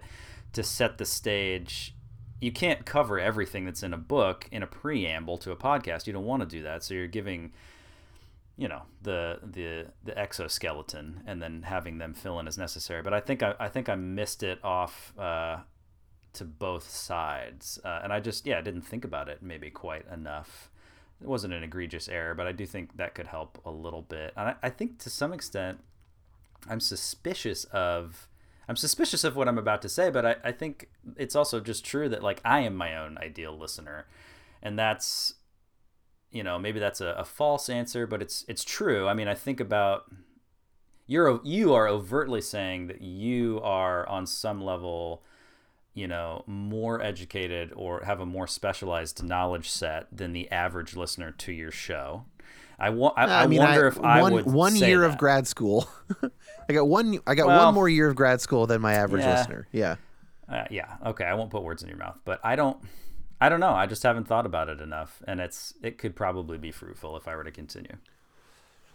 [0.52, 1.94] to set the stage.
[2.40, 6.06] You can't cover everything that's in a book in a preamble to a podcast.
[6.06, 7.52] You don't want to do that so you're giving
[8.58, 13.02] you know the the the exoskeleton and then having them fill in as necessary.
[13.02, 15.58] But I think I, I think I missed it off uh,
[16.34, 20.06] to both sides, uh, and I just yeah I didn't think about it maybe quite
[20.12, 20.70] enough.
[21.22, 24.32] It wasn't an egregious error, but I do think that could help a little bit.
[24.36, 25.78] And I, I think to some extent,
[26.68, 28.28] I'm suspicious of
[28.68, 31.84] I'm suspicious of what I'm about to say, but I, I think it's also just
[31.84, 34.06] true that like I am my own ideal listener,
[34.60, 35.34] and that's
[36.30, 39.34] you know maybe that's a, a false answer but it's it's true i mean i
[39.34, 40.04] think about
[41.06, 45.22] you're you are overtly saying that you are on some level
[45.94, 51.32] you know more educated or have a more specialized knowledge set than the average listener
[51.32, 52.24] to your show
[52.78, 55.10] i, wa- I, I, mean, wonder I, if i one would one year that.
[55.10, 55.88] of grad school.
[56.70, 57.18] I got one.
[57.26, 59.38] I got Well- one more year of grad school than my average Yeah.
[59.38, 59.68] listener.
[59.72, 59.96] Yeah.
[60.46, 60.96] Uh, yeah.
[61.06, 61.24] Okay.
[61.24, 62.76] I won't put words in your mouth, but I don't.
[63.40, 63.72] I don't know.
[63.72, 67.28] I just haven't thought about it enough, and it's it could probably be fruitful if
[67.28, 67.96] I were to continue.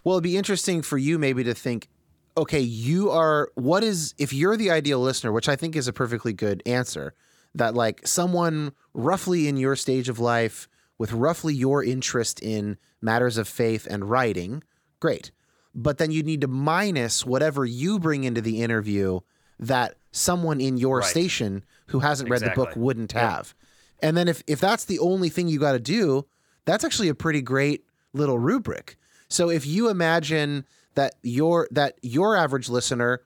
[0.04, 1.88] Well, it'd be interesting for you maybe to think,
[2.36, 5.94] okay, you are what is if you're the ideal listener, which I think is a
[5.94, 7.14] perfectly good answer,
[7.56, 13.38] that like someone roughly in your stage of life with roughly your interest in matters
[13.38, 14.62] of faith and writing,
[15.00, 15.32] great.
[15.74, 19.22] But then you need to minus whatever you bring into the interview
[19.60, 21.10] that someone in your Right.
[21.10, 23.22] station who hasn't read the book wouldn't Yep.
[23.22, 23.56] have.
[24.04, 26.28] And then if if that's the only thing you got to do,
[26.66, 28.98] that's actually a pretty great little rubric.
[29.30, 33.22] So if you imagine that your that your average listener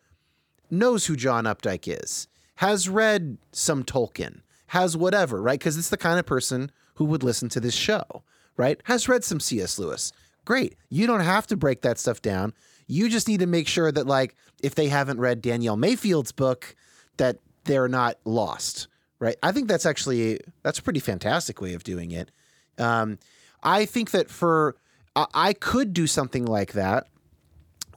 [0.70, 5.60] knows who John Updike is, has read some Tolkien, has whatever, right?
[5.60, 8.24] Because it's the kind of person who would listen to this show,
[8.56, 8.80] right?
[8.86, 9.80] Has read some C.S.
[9.80, 10.14] Lewis.
[10.46, 10.76] Great.
[10.90, 12.54] You don't have to break that stuff down.
[12.88, 16.76] You just need to make sure that, like, if they haven't read Danielle Mayfield's book,
[17.18, 18.88] that they're not lost,
[19.20, 19.36] right?
[19.42, 22.32] I think that's actually that's a pretty fantastic way of doing it.
[22.78, 23.20] Um,
[23.64, 24.76] I think that for
[25.16, 27.08] I, I could do something like that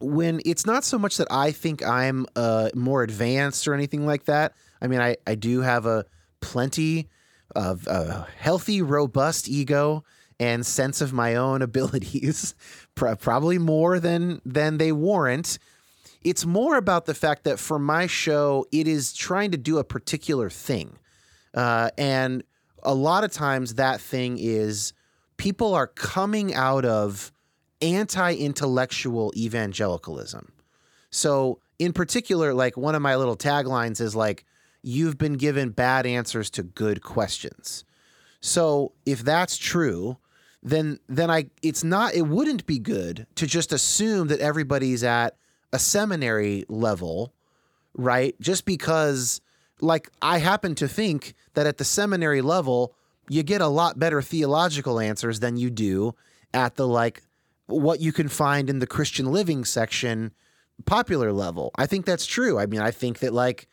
[0.00, 4.24] when it's not so much that I think I'm uh, more advanced or anything like
[4.24, 4.54] that.
[4.80, 6.06] I mean, I, I do have a
[6.40, 7.08] plenty
[7.54, 10.04] of a healthy, robust ego
[10.38, 12.54] and sense of my own abilities,
[12.94, 15.58] probably more than than they warrant.
[16.22, 19.84] It's more about the fact that for my show, it is trying to do a
[19.84, 20.98] particular thing,
[21.54, 22.42] uh, and
[22.82, 24.92] a lot of times that thing is
[25.36, 27.32] people are coming out of
[27.82, 30.52] anti-intellectual evangelicalism.
[31.10, 34.44] So, in particular, like one of my little taglines is like,
[34.82, 37.84] "You've been given bad answers to good questions."
[38.40, 40.18] So, if that's true,
[40.62, 45.36] then then I it's not it wouldn't be good to just assume that everybody's at
[45.72, 47.32] a seminary level,
[47.94, 48.38] right?
[48.40, 49.40] Just because
[49.82, 52.94] like I happen to think that at the seminary level
[53.28, 56.14] you get a lot better theological answers than you do
[56.52, 57.22] at the like
[57.66, 60.32] what you can find in the Christian living section
[60.86, 61.70] popular level.
[61.76, 62.58] I think that's true.
[62.58, 63.68] I mean, I think that like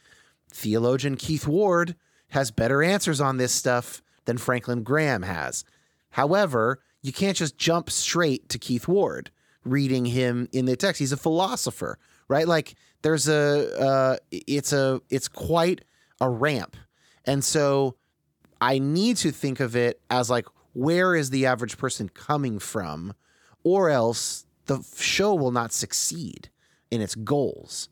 [0.52, 1.96] theologian Keith Ward
[2.30, 5.64] has better answers on this stuff than Franklin Graham has.
[6.12, 9.32] However, you can't just jump straight to Keith Ward
[9.64, 11.00] reading him in the text.
[11.00, 11.98] He's a philosopher,
[12.28, 12.48] right?
[12.48, 15.84] Like there's a uh, it's a it's quite
[16.20, 16.76] a ramp.
[17.26, 17.96] And so
[18.60, 23.14] I need to think of it as like where is the average person coming from
[23.64, 26.50] or else the show will not succeed
[26.92, 27.90] in its goals.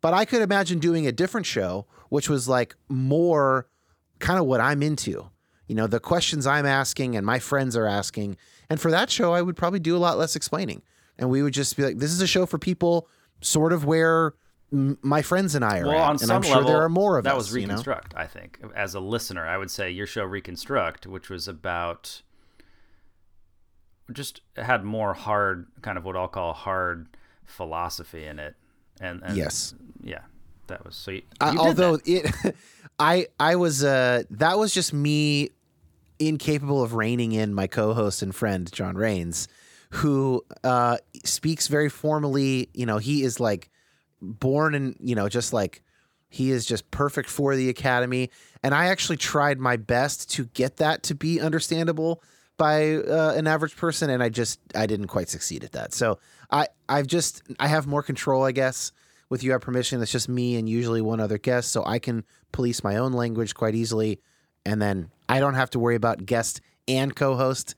[0.00, 3.68] But I could imagine doing a different show which was like more
[4.18, 5.30] kind of what I'm into
[5.66, 8.36] you know, the questions I'm asking and my friends are asking.
[8.70, 10.82] And for that show, I would probably do a lot less explaining.
[11.18, 13.08] And we would just be like, this is a show for people
[13.40, 14.34] sort of where
[15.02, 16.02] my friends and I are well, at.
[16.02, 17.30] On and some I'm sure level, there are more of us.
[17.30, 17.44] that us.
[17.44, 18.24] was Reconstruct, you know?
[18.24, 18.60] I think.
[18.74, 22.22] As a listener, I would say your show Reconstruct, which was about
[24.12, 27.08] just had more hard kind of what I'll call hard
[27.44, 28.54] philosophy in it.
[29.00, 29.74] And, and yes.
[30.02, 30.20] Yeah.
[30.68, 32.34] That was so you, uh, you although that.
[32.44, 32.56] it
[32.98, 35.50] I I was uh that was just me
[36.18, 39.48] incapable of reining in my co-host and friend John Rains,
[39.90, 42.68] who uh, speaks very formally.
[42.74, 43.70] You know, he is like
[44.26, 45.82] born and you know just like
[46.28, 48.30] he is just perfect for the academy.
[48.62, 52.22] And I actually tried my best to get that to be understandable
[52.58, 55.94] by uh, an average person, and I just I didn't quite succeed at that.
[55.94, 56.18] So
[56.50, 58.92] I I've just I have more control, I guess.
[59.28, 62.24] With you have permission, it's just me and usually one other guest, so I can
[62.52, 64.20] police my own language quite easily
[64.66, 67.74] and then I don't have to worry about guest and co-host,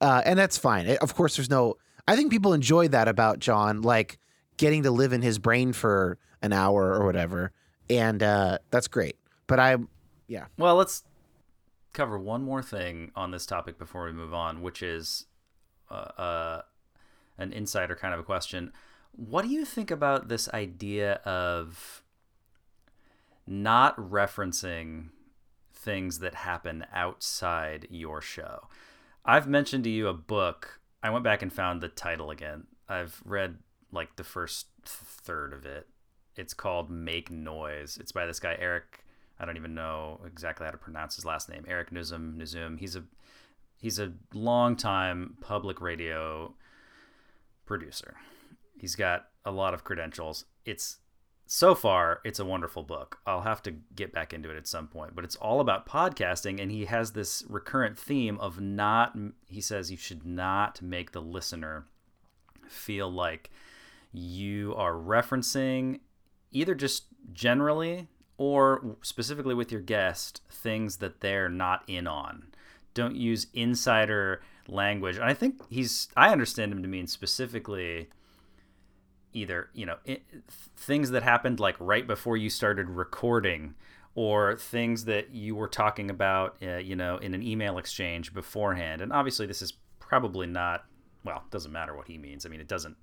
[0.00, 0.88] uh, and that's fine.
[1.00, 1.76] Of course, there's no.
[2.06, 4.18] I think people enjoy that about John, like
[4.56, 7.52] getting to live in his brain for an hour or whatever,
[7.88, 9.16] and uh, that's great.
[9.46, 9.76] But I,
[10.28, 10.46] yeah.
[10.58, 11.04] Well, let's
[11.92, 15.26] cover one more thing on this topic before we move on, which is
[15.90, 16.62] uh, uh,
[17.38, 18.72] an insider kind of a question.
[19.14, 22.02] What do you think about this idea of
[23.46, 25.08] not referencing
[25.82, 28.68] things that happen outside your show.
[29.24, 30.80] I've mentioned to you a book.
[31.02, 32.64] I went back and found the title again.
[32.88, 33.58] I've read
[33.92, 35.86] like the first third of it.
[36.36, 37.98] It's called Make Noise.
[38.00, 39.04] It's by this guy Eric.
[39.38, 41.64] I don't even know exactly how to pronounce his last name.
[41.68, 42.78] Eric Nuzum Nuzum.
[42.78, 43.04] He's a
[43.76, 46.54] he's a long time public radio
[47.66, 48.16] producer.
[48.78, 50.44] He's got a lot of credentials.
[50.64, 50.98] It's
[51.46, 54.86] so far it's a wonderful book i'll have to get back into it at some
[54.86, 59.14] point but it's all about podcasting and he has this recurrent theme of not
[59.48, 61.84] he says you should not make the listener
[62.68, 63.50] feel like
[64.12, 66.00] you are referencing
[66.50, 72.46] either just generally or specifically with your guest things that they're not in on.
[72.94, 75.16] Don't use insider language.
[75.16, 78.08] And i think he's i understand him to mean specifically
[79.32, 80.22] either you know it,
[80.76, 83.74] things that happened like right before you started recording
[84.14, 89.00] or things that you were talking about uh, you know in an email exchange beforehand.
[89.00, 90.84] And obviously this is probably not
[91.24, 92.46] well it doesn't matter what he means.
[92.46, 92.96] I mean it doesn't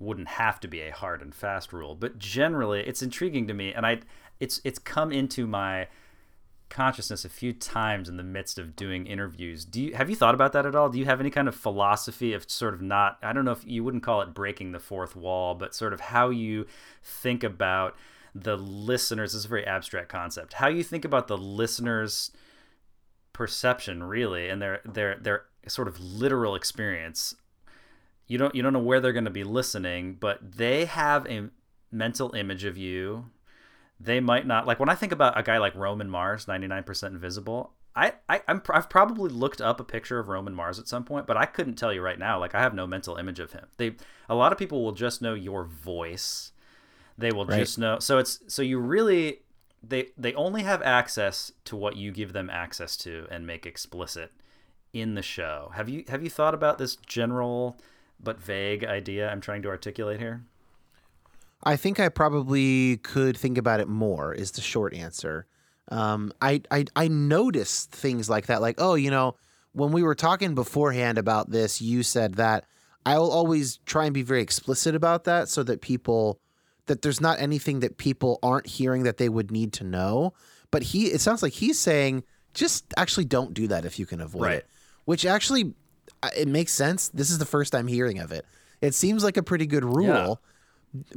[0.00, 3.72] wouldn't have to be a hard and fast rule but generally it's intriguing to me
[3.72, 3.98] and i
[4.40, 5.86] it's it's come into my
[6.70, 9.64] consciousness a few times in the midst of doing interviews.
[9.64, 10.88] Do you have you thought about that at all?
[10.88, 13.66] Do you have any kind of philosophy of sort of not I don't know if
[13.66, 16.66] you wouldn't call it breaking the fourth wall, but sort of how you
[17.02, 17.96] think about
[18.34, 20.54] the listeners this is a very abstract concept.
[20.54, 22.30] How you think about the listeners
[23.32, 27.34] perception really and their their their sort of literal experience.
[28.30, 31.50] You don't you don't know where they're going to be listening, but they have a
[31.90, 33.26] mental image of you
[34.00, 37.74] they might not like when I think about a guy like Roman Mars, 99% invisible.
[37.94, 41.26] I, I I'm I've probably looked up a picture of Roman Mars at some point,
[41.26, 42.38] but I couldn't tell you right now.
[42.38, 43.66] Like I have no mental image of him.
[43.76, 43.96] They
[44.28, 46.52] a lot of people will just know your voice.
[47.18, 47.58] They will Right.
[47.58, 47.98] just know.
[47.98, 49.40] So it's so you really
[49.82, 54.32] they they only have access to what you give them access to and make explicit
[54.94, 55.72] in the show.
[55.74, 57.76] Have you have you thought about this general
[58.22, 60.42] but vague idea I'm trying to articulate here?
[61.62, 64.32] I think I probably could think about it more.
[64.32, 65.46] Is the short answer.
[65.88, 69.34] Um, I, I I noticed things like that, like oh, you know,
[69.72, 72.64] when we were talking beforehand about this, you said that
[73.04, 76.38] I'll always try and be very explicit about that, so that people
[76.86, 80.32] that there's not anything that people aren't hearing that they would need to know.
[80.70, 84.20] But he, it sounds like he's saying just actually don't do that if you can
[84.20, 84.56] avoid Right.
[84.58, 84.66] it,
[85.04, 85.74] which actually
[86.36, 87.08] it makes sense.
[87.08, 88.44] This is the first I'm hearing of it.
[88.80, 90.40] It seems like a pretty good rule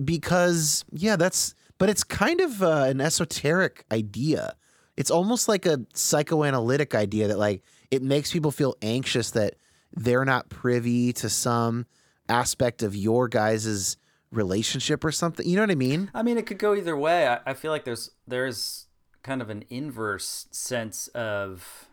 [0.03, 4.55] because yeah that's but it's kind of uh, an esoteric idea
[4.95, 9.55] it's almost like a psychoanalytic idea that like it makes people feel anxious that
[9.91, 11.85] they're not privy to some
[12.29, 13.97] aspect of your guys'
[14.31, 17.27] relationship or something you know what i mean I mean, it could go either way.
[17.27, 18.87] I, I feel like there's there's
[19.23, 21.87] kind of an inverse sense of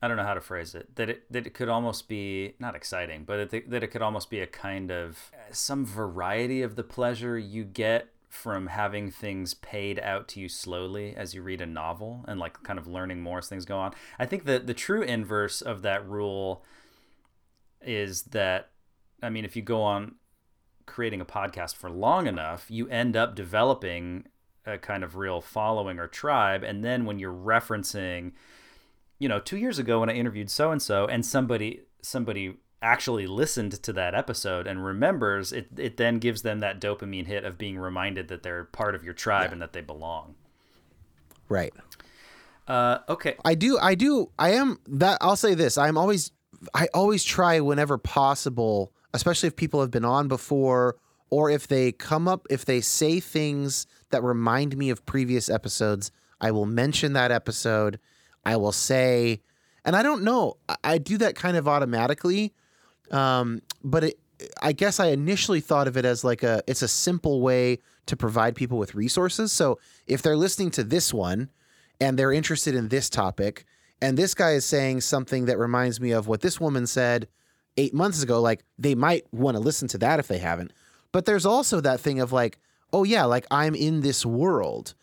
[0.00, 2.74] I don't know how to phrase it that it that it could almost be not
[2.74, 6.84] exciting, but that it could almost be a kind of uh, some variety of the
[6.84, 11.66] pleasure you get from having things paid out to you slowly as you read a
[11.66, 13.92] novel and like kind of learning more as things go on.
[14.18, 16.64] I think that the true inverse of that rule
[17.80, 18.70] is that
[19.22, 20.16] I mean, if you go on
[20.86, 24.26] creating a podcast for long enough, you end up developing
[24.64, 26.62] a kind of real following or tribe.
[26.62, 28.32] And then when you're referencing,
[29.18, 33.26] you know, two years ago when I interviewed so and so, and somebody somebody actually
[33.26, 37.58] listened to that episode and remembers it, it then gives them that dopamine hit of
[37.58, 40.34] being reminded that they're part of your tribe and that they belong.
[41.48, 41.72] right
[42.68, 43.34] Uh, okay.
[43.44, 45.78] I do I do I am that I'll say this.
[45.78, 46.32] I'm always
[46.74, 50.96] I always try whenever possible, especially if people have been on before
[51.30, 56.12] or if they come up if they say things that remind me of previous episodes,
[56.42, 57.98] I will mention that episode.
[58.44, 59.40] I will say
[59.84, 62.52] and I don't know, I, do that kind of automatically.
[63.10, 64.20] Um, but it
[64.62, 68.16] I guess I initially thought of it as like a it's a simple way to
[68.16, 69.52] provide people with resources.
[69.52, 71.48] So if they're listening to this one
[72.00, 73.64] and they're interested in this topic,
[74.00, 77.26] and this guy is saying something that reminds me of what this woman said
[77.76, 80.72] eight months ago, like they might want to listen to that if they haven't.
[81.12, 82.58] But there's also that thing of like,
[82.92, 84.94] oh yeah, like I'm in this world.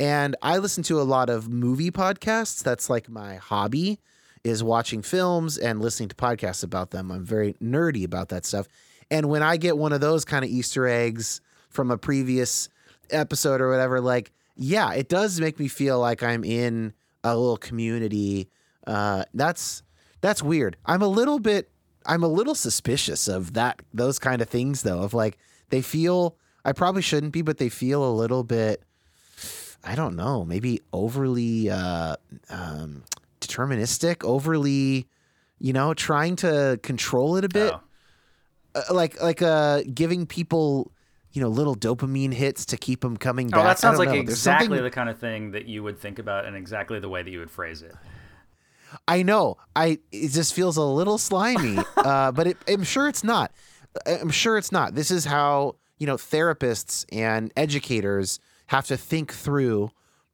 [0.00, 2.62] And I listen to a lot of movie podcasts.
[2.62, 4.00] That's like my hobby
[4.42, 7.10] is watching films and listening to podcasts about them.
[7.10, 8.66] I'm very nerdy about that stuff.
[9.10, 11.40] And when I get one of those kind of Easter eggs
[11.70, 12.68] from a previous
[13.10, 16.92] episode or whatever, like, yeah, it does make me feel like I'm in
[17.22, 18.48] a little community.
[18.86, 19.82] Uh, that's
[20.20, 20.76] that's weird.
[20.84, 21.70] I'm a little bit
[22.06, 25.00] I'm a little suspicious of that those kind of things though.
[25.00, 25.38] Of like
[25.70, 28.82] they feel I probably shouldn't be, but they feel a little bit
[29.84, 32.16] I don't know, maybe overly uh,
[32.48, 33.04] um,
[33.40, 35.06] deterministic, overly,
[35.58, 37.80] you know, trying to control it a bit Oh.
[38.74, 40.90] uh, like like uh giving people
[41.32, 43.60] you know little dopamine hits to keep them coming back.
[43.60, 44.14] Oh, that sounds like know.
[44.14, 47.22] Exactly something- the kind of thing that you would think about and exactly the way
[47.22, 47.94] that you would phrase it.
[49.08, 49.56] I know.
[49.74, 53.52] I it just feels a little slimy, uh, but it, I'm sure it's not.
[54.06, 54.94] I'm sure it's not.
[54.94, 59.90] This is how you know therapists and educators have to think through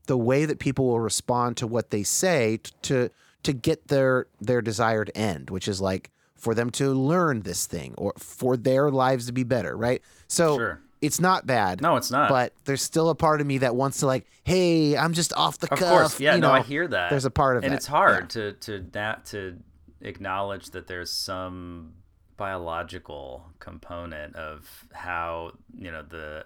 [0.07, 3.11] the way that people will respond to what they say t- to
[3.43, 7.95] to get their their desired end, which is like for them to learn this thing
[7.99, 10.03] or for their lives to be better, right?
[10.27, 10.81] So Sure.
[11.03, 11.81] it's not bad.
[11.83, 12.29] No, it's not.
[12.31, 15.59] But there's still a part of me that wants to like, hey, I'm just off
[15.59, 15.89] the Of cuff.
[15.91, 16.35] course, yeah.
[16.35, 17.11] you no, know, I hear that.
[17.11, 17.67] There's a part of it.
[17.67, 17.77] and that.
[17.77, 19.59] it's hard to to that to
[20.01, 21.93] acknowledge that there's some
[22.39, 26.45] biological component of how you know the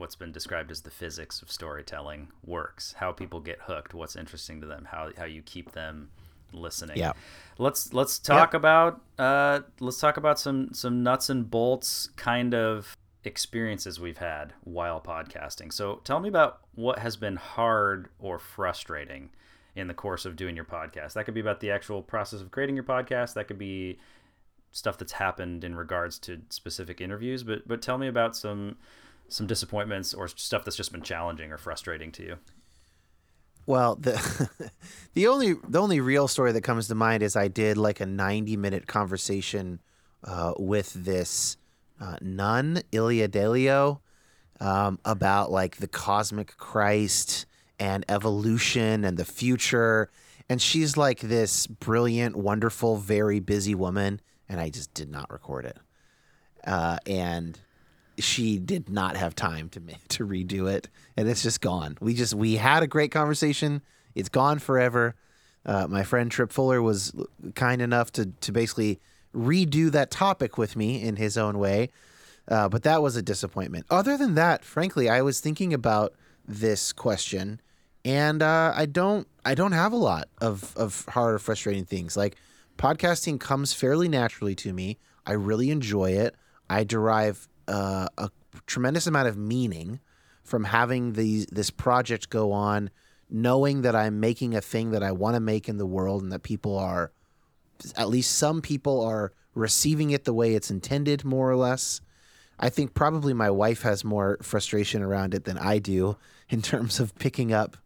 [0.00, 2.94] what's been described as the physics of storytelling works.
[2.98, 6.10] How people get hooked, what's interesting to them, how how you keep them
[6.52, 6.96] listening.
[6.96, 7.12] Yeah.
[7.58, 12.96] Let's let's talk about uh let's talk about some some nuts and bolts kind of
[13.22, 15.72] experiences we've had while podcasting.
[15.72, 19.30] So tell me about what has been hard or frustrating
[19.76, 21.12] in the course of doing your podcast.
[21.12, 23.34] That could be about the actual process of creating your podcast.
[23.34, 23.98] That could be
[24.72, 28.76] stuff that's happened in regards to specific interviews, but but tell me about some
[29.30, 32.36] some disappointments or stuff that's just been challenging or frustrating to you.
[33.66, 34.50] Well, the
[35.14, 38.06] the only the only real story that comes to mind is I did like a
[38.06, 39.80] 90 minute conversation
[40.24, 41.56] uh, with this
[42.00, 44.00] uh, nun, Ilia Delio.
[44.60, 47.46] um, about like the cosmic Christ
[47.78, 50.10] and evolution and the future.
[50.48, 54.20] And she's like this brilliant, wonderful, very busy woman.
[54.48, 55.78] And I just did not record it.
[56.66, 57.58] Uh, and
[58.20, 61.96] she did not have time to to redo it, and it's just gone.
[62.00, 63.82] We just we had a great conversation.
[64.14, 65.14] It's gone forever.
[65.64, 67.12] Uh, my friend Tripp Fuller was
[67.54, 69.00] kind enough to to basically
[69.34, 71.90] redo that topic with me in his own way,
[72.48, 73.86] uh, but that was a disappointment.
[73.90, 76.14] Other than that, frankly, I was thinking about
[76.46, 77.60] this question,
[78.04, 82.16] and uh, I don't I don't have a lot of of hard or frustrating things.
[82.16, 82.36] Like
[82.78, 84.98] podcasting comes fairly naturally to me.
[85.26, 86.34] I really enjoy it.
[86.68, 88.30] I derive uh, a
[88.66, 90.00] tremendous amount of meaning
[90.42, 92.90] from having these this project go on,
[93.30, 96.32] knowing that I'm making a thing that I want to make in the world, and
[96.32, 97.12] that people are,
[97.96, 102.00] at least some people are receiving it the way it's intended, more or less.
[102.58, 106.16] I think probably my wife has more frustration around it than I do
[106.50, 107.76] in terms of picking up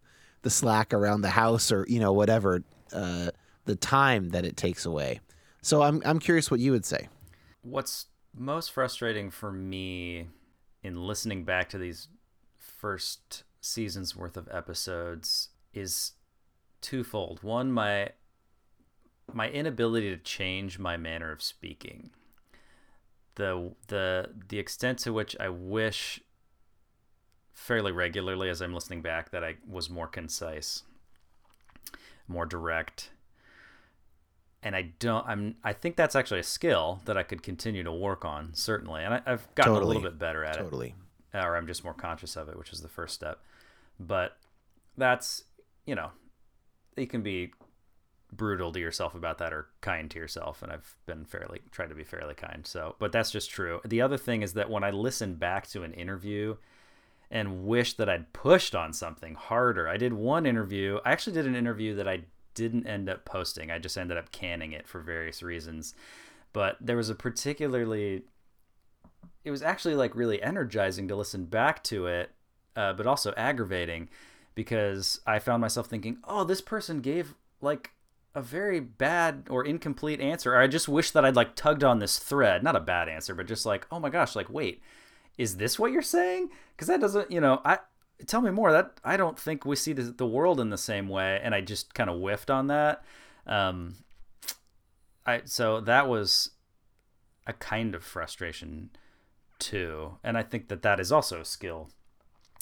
[0.41, 3.29] the slack around the house or you know whatever uh,
[3.65, 5.19] the time that it takes away.
[5.61, 7.07] So I'm I'm curious what you would say.
[7.61, 10.27] What's most frustrating for me
[10.83, 12.07] in listening back to these
[12.57, 16.13] first seasons worth of episodes is
[16.81, 17.41] twofold.
[17.43, 18.09] One, my
[19.33, 22.11] my inability to change my manner of speaking
[23.35, 26.21] the the the extent to which I wish
[27.53, 30.83] fairly regularly as I'm listening back that I was more concise,
[32.27, 33.11] more direct.
[34.65, 37.91] And I don't I'm I think that's actually a skill that I could continue to
[37.91, 39.03] work on, certainly.
[39.03, 39.95] And I, have gotten totally.
[39.95, 40.87] a little bit better at totally.
[40.87, 40.93] it.
[41.31, 41.47] Totally.
[41.47, 43.39] Or I'm just more conscious of it, which is the first step.
[43.99, 44.37] But
[44.97, 45.43] that's
[45.85, 46.11] you know,
[46.97, 47.53] you can be
[48.33, 51.95] brutal to yourself about that or kind to yourself and I've been fairly tried to
[51.95, 52.65] be fairly kind.
[52.65, 53.79] So, but that's just true.
[53.85, 56.57] The other thing is that when I listen back to an interview
[57.31, 59.87] and wish that I'd pushed on something harder.
[59.87, 60.99] I did one interview.
[61.05, 62.21] I actually did an interview that I
[62.55, 63.69] didn't end up posting.
[63.69, 65.93] I just ended up canning it for various reasons.
[66.53, 68.23] But there was a particularly
[69.43, 72.31] it was actually like really energizing to listen back to it,
[72.75, 74.09] uh, but also aggravating
[74.55, 77.91] because I found myself thinking, "Oh, this person gave like
[78.35, 80.53] a very bad or incomplete answer.
[80.53, 82.63] Or I just wish that I'd like tugged on this thread.
[82.63, 84.81] Not a bad answer, but just like, oh my gosh, like wait,
[85.37, 86.49] is this what you're saying?
[86.75, 87.79] Because that doesn't, you know, I
[88.27, 88.71] tell me more.
[88.71, 91.61] That I don't think we see the, the world in the same way, and I
[91.61, 93.03] just kind of whiffed on that.
[93.45, 93.95] Um,
[95.25, 96.51] I so that was
[97.47, 98.89] a kind of frustration
[99.59, 101.89] too, and I think that that is also a skill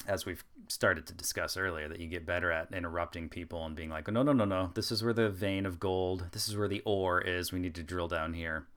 [0.07, 3.89] as we've started to discuss earlier, that you get better at interrupting people and being
[3.89, 6.67] like, no, no, no, no, this is where the vein of gold, this is where
[6.67, 7.51] the ore is.
[7.51, 8.67] We need to drill down here.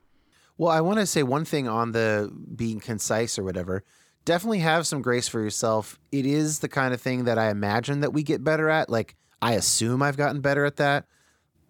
[0.58, 3.84] Well, I want to say one thing on the being concise or whatever.
[4.26, 5.98] Definitely have some grace for yourself.
[6.12, 8.90] It is the kind of thing that I imagine that we get better at.
[8.90, 11.06] Like, I assume I've gotten better at that.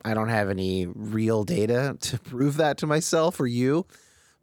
[0.04, 3.86] I don't have any real data to prove that to myself or you.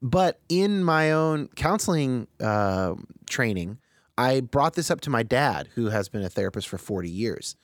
[0.02, 2.94] But in my own counseling uh,
[3.30, 3.80] training,
[4.18, 7.56] I brought this up to my dad, who has been a therapist for 40 years.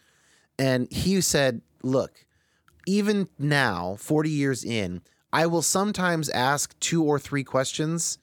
[0.58, 2.26] And he said, Look,
[2.88, 8.18] even now, 40 years in, I will sometimes ask two or three questions,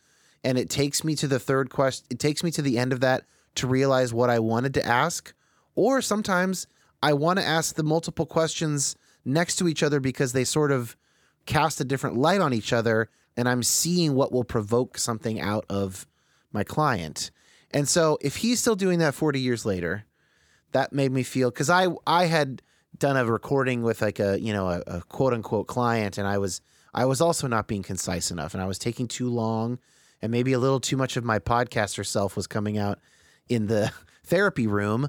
[0.47, 2.07] and it takes me to the third question.
[2.09, 3.24] It takes me to the end of that
[3.57, 5.34] to realize what I wanted to ask.
[5.74, 6.68] Or sometimes
[7.03, 8.94] I want to ask the multiple questions
[9.24, 10.97] next to each other because they sort of
[11.47, 15.66] cast a different light on each other, and I'm seeing what will provoke something out
[15.68, 16.07] of
[16.53, 17.32] my client.
[17.72, 20.05] And so if he's still doing that 40 years later,
[20.70, 22.62] that made me feel because I I had
[22.97, 26.38] done a recording with like a you know a, a, quote unquote client and I
[26.38, 26.61] was
[26.94, 29.78] I was also not being concise enough and I was taking too long
[30.23, 32.99] and maybe a little too much of my podcaster self was coming out
[33.49, 33.93] in the
[34.25, 35.09] therapy room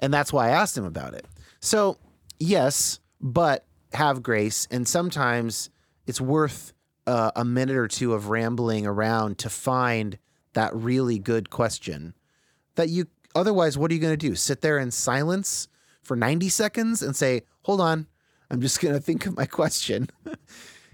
[0.00, 1.26] and that's why I asked him about it.
[1.60, 1.98] So
[2.38, 5.70] yes, but have grace and sometimes
[6.06, 6.72] it's worth
[7.06, 10.18] uh, a minute or two of rambling around to find
[10.54, 12.14] that really good question
[12.76, 14.34] that you otherwise what are you going to do?
[14.34, 15.68] Sit there in silence
[16.02, 18.06] for 90 seconds and say hold on
[18.50, 20.08] i'm just going to think of my question.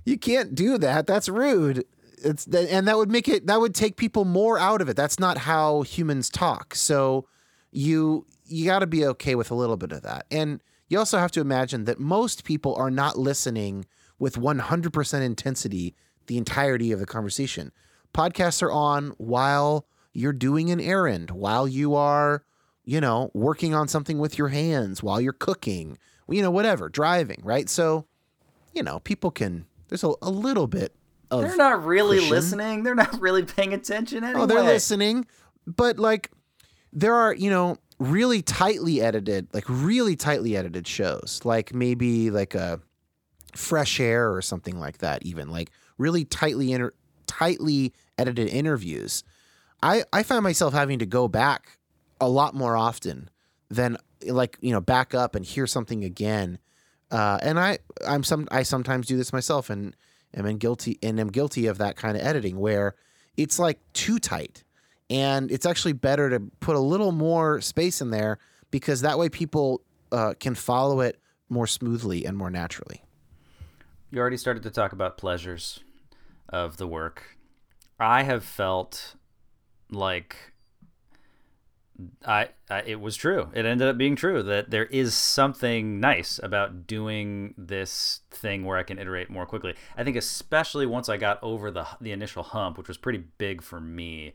[0.04, 1.06] You can't do that.
[1.06, 1.84] That's rude
[2.24, 4.96] it's and that would make it that would take people more out of it.
[4.96, 6.74] That's not how humans talk.
[6.74, 7.26] So
[7.70, 10.26] you you got to be okay with a little bit of that.
[10.30, 13.86] And you also have to imagine that most people are not listening
[14.18, 15.94] with 100% intensity
[16.26, 17.72] the entirety of the conversation.
[18.14, 22.44] Podcasts are on while you're doing an errand, while you are,
[22.84, 25.98] you know, working on something with your hands, while you're cooking,
[26.28, 27.68] you know, whatever, driving, right?
[27.68, 28.06] So,
[28.74, 30.94] you know, people can, there's a, a little bit
[31.30, 31.42] of.
[31.42, 32.30] They're not really cushion.
[32.30, 32.82] listening.
[32.82, 34.42] They're not really paying attention anyway.
[34.42, 35.26] Oh, they're listening.
[35.66, 36.30] But like,
[36.92, 42.54] there are you know really tightly edited, like really tightly edited shows, like maybe like
[42.54, 42.80] a
[43.54, 46.94] Fresh Air or something like that, even like really tightly inter-
[47.26, 49.22] tightly edited interviews.
[49.82, 51.78] I I find myself having to go back
[52.20, 53.30] a lot more often
[53.70, 56.58] than like you know back up and hear something again.
[57.10, 59.96] Uh, and I I'm some I sometimes do this myself and
[60.34, 62.94] am guilty and am guilty of that kind of editing where
[63.36, 64.64] it's like too tight
[65.10, 68.38] and it's actually better to put a little more space in there
[68.70, 73.02] because that way people uh, can follow it more smoothly and more naturally.
[74.10, 75.80] You already started to talk about pleasures
[76.48, 77.36] of the work.
[77.98, 79.16] I have felt
[79.90, 80.49] like
[82.24, 83.48] I, I, it was true.
[83.54, 88.78] It ended up being true that there is something nice about doing this thing where
[88.78, 89.74] I can iterate more quickly.
[89.96, 93.62] I think especially once I got over the the initial hump, which was pretty big
[93.62, 94.34] for me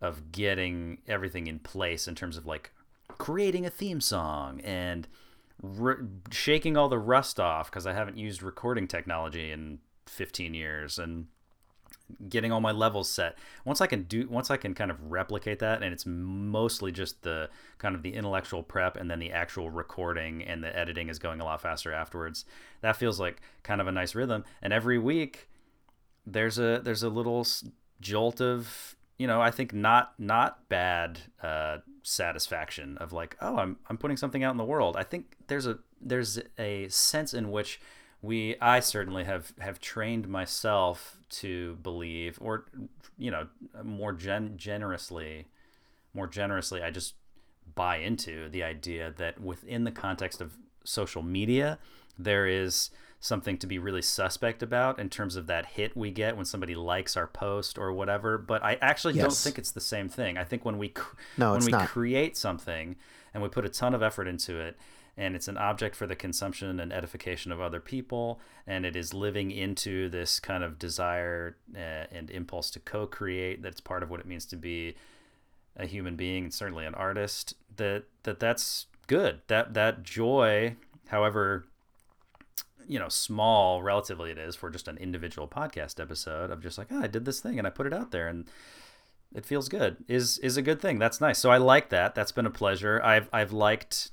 [0.00, 2.72] of getting everything in place in terms of like
[3.18, 5.06] creating a theme song and
[6.30, 11.26] shaking all the rust off because I haven't used recording technology in 15 years and
[12.28, 13.38] getting all my levels set.
[13.64, 17.22] Once I can do once I can kind of replicate that and it's mostly just
[17.22, 17.48] the
[17.78, 21.40] kind of the intellectual prep and then the actual recording and the editing is going
[21.40, 22.44] a lot faster afterwards.
[22.80, 25.48] That feels like kind of a nice rhythm and every week
[26.26, 27.46] there's a there's a little
[28.00, 33.76] jolt of you know, I think not not bad uh, satisfaction of like, oh, I'm
[33.90, 34.96] I'm putting something out in the world.
[34.96, 37.82] I think there's a there's a sense in which
[38.22, 42.66] we I certainly have have trained myself to believe, or
[43.16, 43.48] you know,
[43.82, 45.46] more gen- generously,
[46.14, 47.14] more generously, I just
[47.74, 51.78] buy into the idea that within the context of social media,
[52.18, 52.90] there is
[53.20, 56.74] something to be really suspect about in terms of that hit we get when somebody
[56.74, 58.38] likes our post or whatever.
[58.38, 59.24] But I actually yes.
[59.24, 60.38] don't think it's the same thing.
[60.38, 60.92] I think when we
[61.36, 61.88] no, when we not.
[61.88, 62.96] create something
[63.32, 64.76] and we put a ton of effort into it
[65.20, 69.12] and it's an object for the consumption and edification of other people and it is
[69.12, 74.18] living into this kind of desire uh, and impulse to co-create that's part of what
[74.18, 74.94] it means to be
[75.76, 79.40] a human being and certainly an artist that that that's good.
[79.48, 80.76] That that joy
[81.08, 81.66] however
[82.86, 86.88] you know small relatively it is for just an individual podcast episode of just like
[86.90, 88.46] oh, I did this thing and I put it out there and
[89.34, 90.98] it feels good is is a good thing.
[90.98, 91.38] That's nice.
[91.38, 92.14] So I like that.
[92.14, 93.00] That's been a pleasure.
[93.02, 94.10] I've I've liked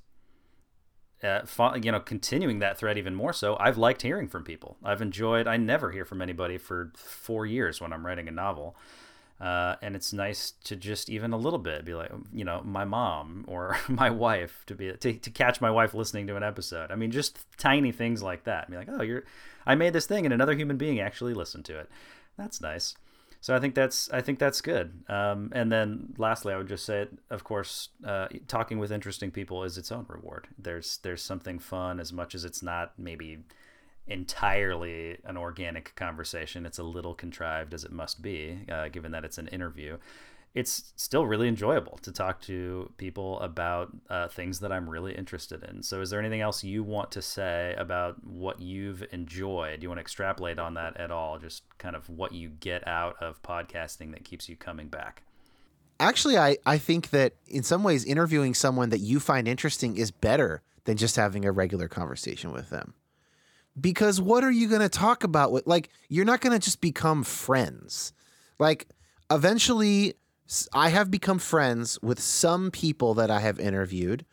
[1.24, 1.42] uh,
[1.82, 5.48] you know continuing that thread even more so I've liked hearing from people I've enjoyed
[5.48, 8.76] I never hear from anybody for four years when I'm writing a novel
[9.40, 12.86] uh, and it's nice to just even a little bit be like, you know, my
[12.86, 16.92] mom or my wife to be to, to catch my wife listening to an episode.
[16.92, 18.70] I mean, just tiny things like that.
[18.70, 19.24] Be like, oh, you're,
[19.66, 21.90] I made this thing, and another human being actually listened to it.
[22.38, 22.96] That's nice.
[23.48, 25.06] So I think that's I think that's good.
[25.08, 29.64] Um, and then lastly, I would just say, of course, uh, talking with interesting people
[29.64, 30.50] is its own reward.
[30.60, 33.46] There's there's something fun as much as it's not maybe
[34.06, 36.66] entirely an organic conversation.
[36.66, 39.98] It's a little contrived as it must be, uh, given that it's an interview.
[40.54, 45.64] It's still really enjoyable to talk to people about uh, things that I'm really interested
[45.64, 45.84] in.
[45.84, 49.80] So, is there anything else you want to say about what you've enjoyed?
[49.80, 51.38] Do you want to extrapolate on that at all?
[51.38, 55.24] Just kind of what you get out of podcasting that keeps you coming back?
[56.00, 60.12] Actually, I, I think that in some ways, interviewing someone that you find interesting is
[60.12, 62.94] better than just having a regular conversation with them
[63.80, 66.82] because what are you going to talk about with like you're not going to just
[66.82, 68.14] become friends
[68.60, 68.88] like
[69.30, 70.16] eventually
[70.74, 74.26] i have become friends with some people that i have interviewed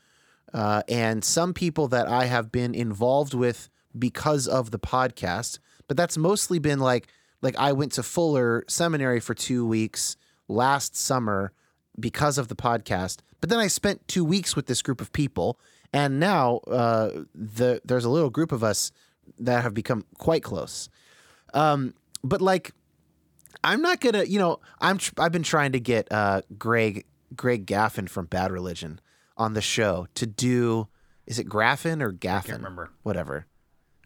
[0.53, 5.59] uh, and some people that i have been involved with because of the podcast
[5.89, 7.09] but that's mostly been like
[7.43, 10.17] like i went to fuller seminary for two weeks
[10.49, 11.53] last summer
[11.99, 15.59] because of the podcast but then i spent two weeks with this group of people
[15.95, 18.91] and now uh, the there's a little group of us
[19.39, 20.89] that have become quite close.
[21.55, 22.73] Um, but like,
[23.63, 27.05] I'm not gonna, you know, I'm tr- I've been trying to get uh, Greg
[27.37, 29.01] Greg Graffin from Bad Religion
[29.37, 30.89] on the show to do.
[31.27, 32.47] Is it Graffin or Gaffin?
[32.47, 32.91] Can't remember.
[33.03, 33.47] Whatever.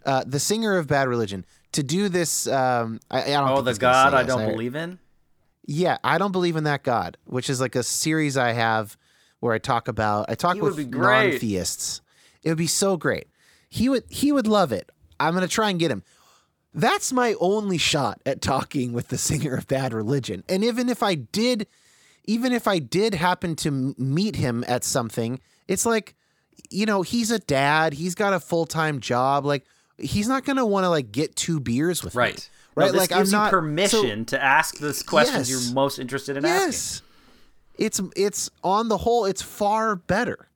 [0.05, 2.47] Uh, the singer of Bad Religion to do this.
[2.47, 3.49] Um, I, I don't.
[3.51, 4.99] Oh, the God I don't I, believe in.
[5.67, 8.97] Yeah, I don't believe in that God, which is like a series I have
[9.41, 10.27] where I talk about.
[10.29, 12.01] I talk he with non-theists.
[12.43, 13.29] It would be so great.
[13.69, 14.91] He would he would love it.
[15.21, 16.05] I'm to try and get him.
[16.79, 20.45] That's my only shot at talking with the singer of Bad Religion.
[20.49, 21.66] And even if I did,
[22.24, 26.14] even if I did happen to meet him at something, it's like,
[26.70, 27.95] you know, he's a dad.
[27.95, 29.45] He's got a full time job.
[29.45, 29.64] Like,
[29.99, 32.37] he's not going to want to like get two beers with right.
[32.37, 32.43] me.
[32.76, 32.93] Right.
[32.93, 36.45] No, like, I'm not, permission so, to ask the questions yes, you're most interested in
[36.45, 37.03] yes.
[37.79, 37.87] asking.
[37.87, 40.49] it's it's on the whole it's far better,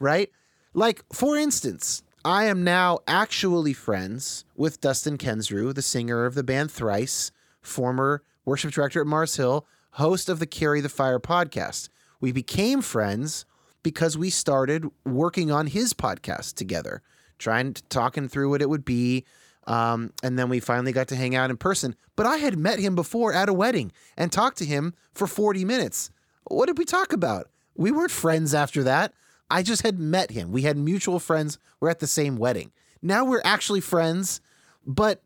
[0.00, 0.30] right?
[0.74, 6.42] Like for instance, I am now actually friends with Dustin Kensrue, the singer of the
[6.42, 11.88] band Thrice, former worship director at Mars Hill, host of the Carry the Fire podcast.
[12.20, 13.46] We became friends
[13.82, 17.00] because we started working on his podcast together,
[17.38, 19.24] trying to talking through what it would be.
[19.66, 21.96] Um, and then we finally got to hang out in person.
[22.16, 25.64] But I had met him before at a wedding and talked to him for 40
[25.64, 26.10] minutes.
[26.44, 27.48] What did we talk about?
[27.76, 29.14] We weren't friends after that.
[29.50, 30.52] I just had met him.
[30.52, 31.58] We had mutual friends.
[31.80, 32.72] We're at the same wedding.
[33.02, 34.40] Now we're actually friends,
[34.86, 35.22] but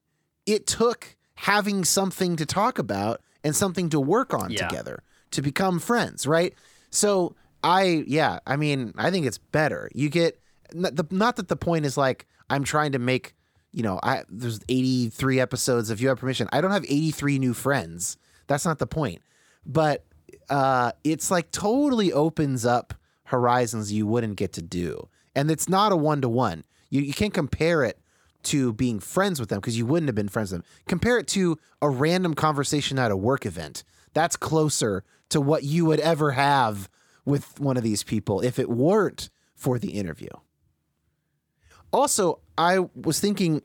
[0.46, 4.66] it took having something to talk about and something to work on Yeah.
[4.68, 5.02] together
[5.32, 6.54] to become friends, right?
[6.90, 9.90] So I, yeah, I mean, I think it's better.
[9.94, 10.38] You get
[10.72, 13.34] not, the, not that the point is like I'm trying to make,
[13.72, 15.90] you know, I there's 83 episodes.
[15.90, 18.16] If you have permission, I don't have 83 new friends.
[18.46, 19.22] That's not the point.
[19.66, 20.04] But
[20.48, 22.94] uh, it's like totally opens up
[23.34, 26.64] horizons you wouldn't get to do, and it's not a one to one.
[26.90, 27.98] You you can't compare it
[28.44, 30.70] to being friends with them because you wouldn't have been friends with them.
[30.86, 33.84] Compare it to a random conversation at a work event.
[34.12, 36.88] That's closer to what you would ever have
[37.24, 40.28] with one of these people if it weren't for the interview.
[41.92, 43.62] Also, I was thinking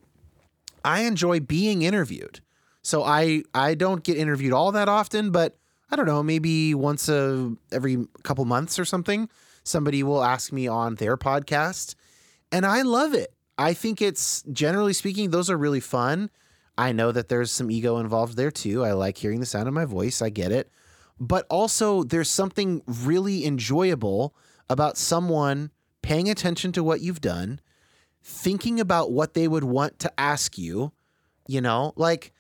[0.84, 2.40] I enjoy being interviewed.
[2.82, 5.58] So I I don't get interviewed all that often, but
[5.92, 9.30] I don't know, maybe once a every couple months or something,
[9.64, 11.96] somebody will ask me on their podcast,
[12.52, 13.34] and I love it.
[13.58, 16.30] I think it's generally speaking those are really fun.
[16.78, 18.86] I know that there's some ego involved there too.
[18.86, 20.22] I like hearing the sound of my voice.
[20.22, 20.72] I get it.
[21.20, 24.34] But also there's something really enjoyable
[24.70, 27.60] about someone paying attention to what you've done,
[28.24, 30.94] thinking about what they would want to ask you,
[31.48, 31.92] you know?
[31.98, 32.32] Like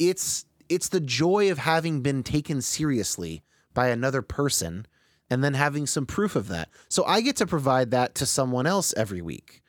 [0.00, 3.44] it's it's the joy of having been taken seriously
[3.74, 4.86] by another person
[5.34, 6.68] and then having some proof of that.
[6.88, 9.62] So I get to provide that to someone else every week.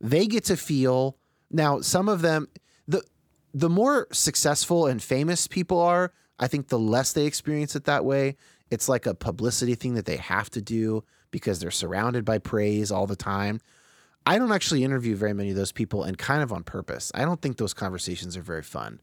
[0.00, 1.18] They get to feel
[1.50, 2.48] now some of them
[2.88, 3.02] the
[3.52, 8.06] the more successful and famous people are, I think the less they experience it that
[8.06, 8.36] way.
[8.70, 12.90] It's like a publicity thing that they have to do because they're surrounded by praise
[12.90, 13.60] all the time.
[14.24, 17.12] I don't actually interview very many of those people and kind of on purpose.
[17.14, 19.02] I don't think those conversations are very fun.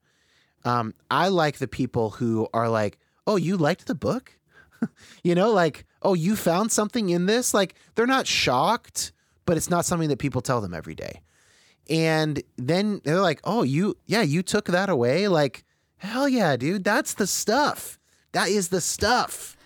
[0.65, 2.97] Um, I like the people who are like,
[3.27, 4.38] oh, you liked the book?
[5.23, 7.53] you know, like, oh, you found something in this?
[7.53, 9.11] Like, they're not shocked,
[9.45, 11.21] but it's not something that people tell them every day.
[11.89, 15.27] And then they're like, oh, you, yeah, you took that away?
[15.27, 15.63] Like,
[15.97, 17.97] hell yeah, dude, that's the stuff.
[18.31, 19.57] That is the stuff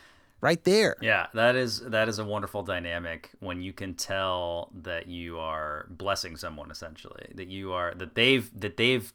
[0.43, 0.95] right there.
[1.01, 5.87] Yeah, that is that is a wonderful dynamic when you can tell that you are
[5.89, 9.11] blessing someone essentially, that you are that they've that they've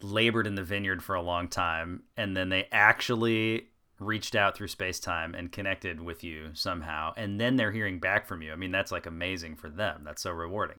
[0.00, 3.66] labored in the vineyard for a long time and then they actually
[3.98, 8.26] reached out through space time and connected with you somehow and then they're hearing back
[8.26, 8.52] from you.
[8.52, 10.02] I mean, that's like amazing for them.
[10.04, 10.78] That's so rewarding.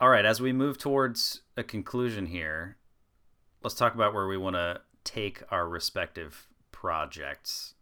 [0.00, 2.76] All right, as we move towards a conclusion here,
[3.62, 7.74] let's talk about where we want to take our respective projects.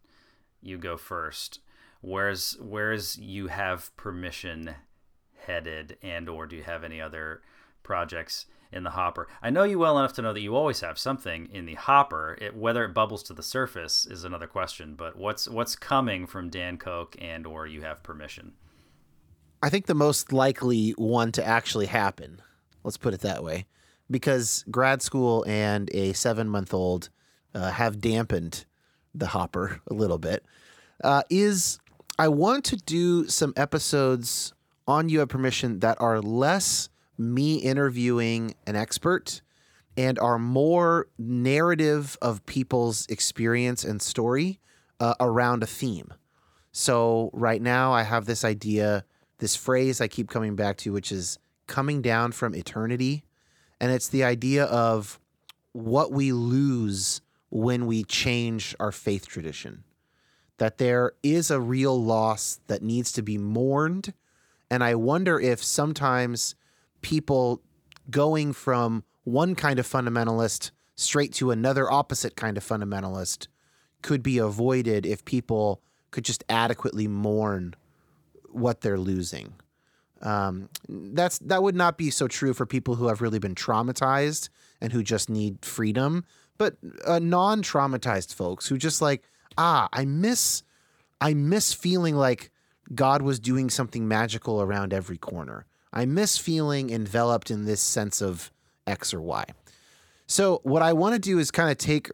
[0.60, 1.60] You go first.
[2.02, 4.74] Where's where's you have permission
[5.46, 7.42] headed and or do you have any other
[7.82, 9.28] projects in the hopper?
[9.42, 12.38] I know you well enough to know that you always have something in the hopper.
[12.40, 16.50] It, whether it bubbles to the surface is another question, but what's what's coming from
[16.50, 18.52] Dan Koch and or you have permission?
[19.62, 22.40] I think the most likely one to actually happen,
[22.82, 23.66] let's put it that way,
[24.10, 27.10] because grad school and a seven month old
[27.54, 28.64] uh, have dampened
[29.14, 30.44] the hopper a little bit,
[31.04, 31.78] uh, is
[32.18, 34.54] I want to do some episodes
[34.86, 36.88] on You Have Permission that are less
[37.20, 39.42] me interviewing an expert
[39.96, 44.58] and are more narrative of people's experience and story
[44.98, 46.12] uh, around a theme.
[46.72, 49.04] So right now I have this idea,
[49.38, 53.24] this phrase I keep coming back to, which is coming down from eternity.
[53.80, 55.20] And it's the idea of
[55.72, 59.84] what we lose when we change our faith tradition.
[60.58, 64.14] That there is a real loss that needs to be mourned.
[64.70, 66.54] And I wonder if sometimes
[67.02, 67.62] people
[68.10, 73.46] going from one kind of fundamentalist straight to another opposite kind of fundamentalist
[74.02, 77.74] could be avoided if people could just adequately mourn
[78.50, 79.54] what they're losing.
[80.22, 84.50] Um, that's that would not be so true for people who have really been traumatized
[84.80, 86.24] and who just need freedom,
[86.58, 86.76] but
[87.06, 89.22] uh, non-traumatized folks who just like
[89.56, 90.62] ah, I miss,
[91.20, 92.50] I miss feeling like
[92.94, 95.66] God was doing something magical around every corner.
[95.92, 98.52] I miss feeling enveloped in this sense of
[98.86, 99.44] X or Y.
[100.26, 102.10] So what I want to do is kind of take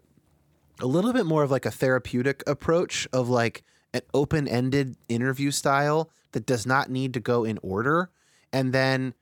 [0.80, 3.62] a little bit more of like a therapeutic approach of like
[3.92, 8.10] an open ended interview style that does not need to go in order,
[8.52, 9.14] and then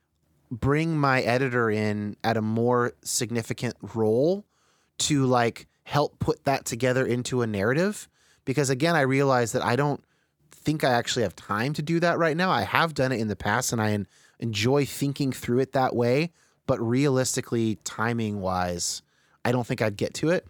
[0.51, 4.45] bring my editor in at a more significant role
[4.99, 8.09] to like help put that together into a narrative.
[8.45, 10.03] Because again, I realize that I don't
[10.51, 12.51] think I actually have time to do that right now.
[12.51, 13.91] I have done it in the past and I
[14.45, 16.31] enjoy thinking through it that way.
[16.67, 19.03] But realistically, timing wise,
[19.45, 20.47] I don't think I'd get to it.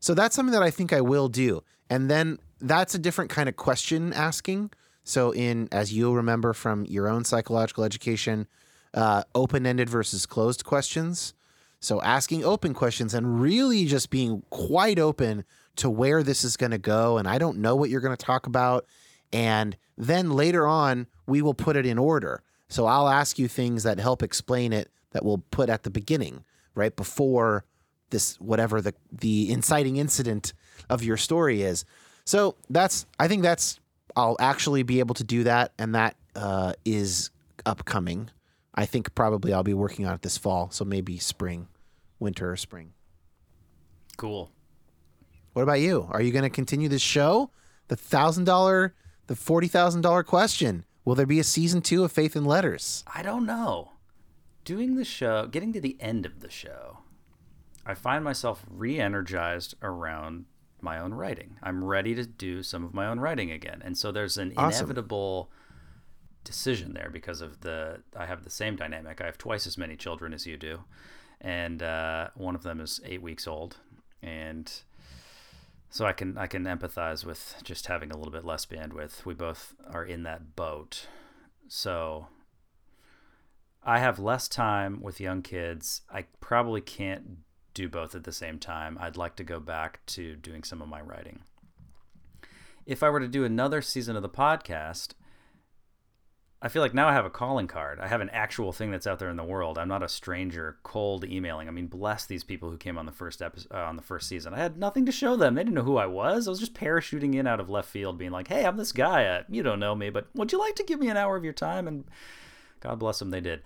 [0.00, 1.62] So that's something that I think I will do.
[1.88, 4.70] And then that's a different kind of question asking.
[5.04, 8.48] So, in as you'll remember from your own psychological education,
[8.92, 11.32] uh, open ended versus closed questions.
[11.78, 15.44] So, asking open questions and really just being quite open
[15.76, 17.18] to where this is going to go.
[17.18, 18.84] And I don't know what you're going to talk about.
[19.32, 22.42] And then later on, we will put it in order.
[22.68, 26.44] So, I'll ask you things that help explain it that we'll put at the beginning,
[26.74, 27.64] right before
[28.10, 30.52] this, whatever the, the inciting incident
[30.88, 31.84] of your story is.
[32.24, 33.80] So, that's, I think that's,
[34.16, 35.72] I'll actually be able to do that.
[35.78, 37.30] And that uh, is
[37.64, 38.30] upcoming.
[38.74, 40.70] I think probably I'll be working on it this fall.
[40.70, 41.68] So maybe spring,
[42.18, 42.92] winter or spring.
[44.16, 44.50] Cool.
[45.54, 46.06] What about you?
[46.10, 47.50] Are you going to continue this show?
[47.88, 48.94] The thousand dollar,
[49.26, 50.84] the forty thousand dollar question.
[51.06, 53.04] Will there be a season two of Faith + Letters?
[53.06, 53.92] I don't know.
[54.64, 56.98] Doing the show, getting to the end of the show,
[57.86, 60.46] I find myself re energized around
[60.80, 61.58] my own writing.
[61.62, 63.80] I'm ready to do some of my own writing again.
[63.84, 64.86] And so there's an Awesome.
[64.86, 65.48] inevitable
[66.42, 69.20] decision there because of the I have the same dynamic.
[69.20, 70.80] I have twice as many children as you do.
[71.40, 73.76] And uh, one of them is eight weeks old.
[74.22, 74.72] And
[75.96, 79.24] so I can I can empathize with just having a little bit less bandwidth.
[79.24, 81.06] We both are in that boat.
[81.68, 82.26] So
[83.82, 86.02] I have less time with young kids.
[86.12, 87.38] I probably can't
[87.72, 88.98] do both at the same time.
[89.00, 91.40] I'd like to go back to doing some of my writing.
[92.84, 95.14] If I were to do another season of the podcast,
[96.66, 98.00] I feel like now I have a calling card.
[98.00, 99.78] I have an actual thing that's out there in the world.
[99.78, 101.68] I'm not a stranger cold emailing.
[101.68, 104.28] I mean, bless these people who came on the first episode uh, on the first
[104.28, 104.52] season.
[104.52, 105.54] I had nothing to show them.
[105.54, 106.48] They didn't know who I was.
[106.48, 109.26] I was just parachuting in out of left field, being like, "Hey, I'm this guy.
[109.26, 111.44] Uh, you don't know me, but would you like to give me an hour of
[111.44, 112.02] your time?" And
[112.80, 113.62] God bless them, they did.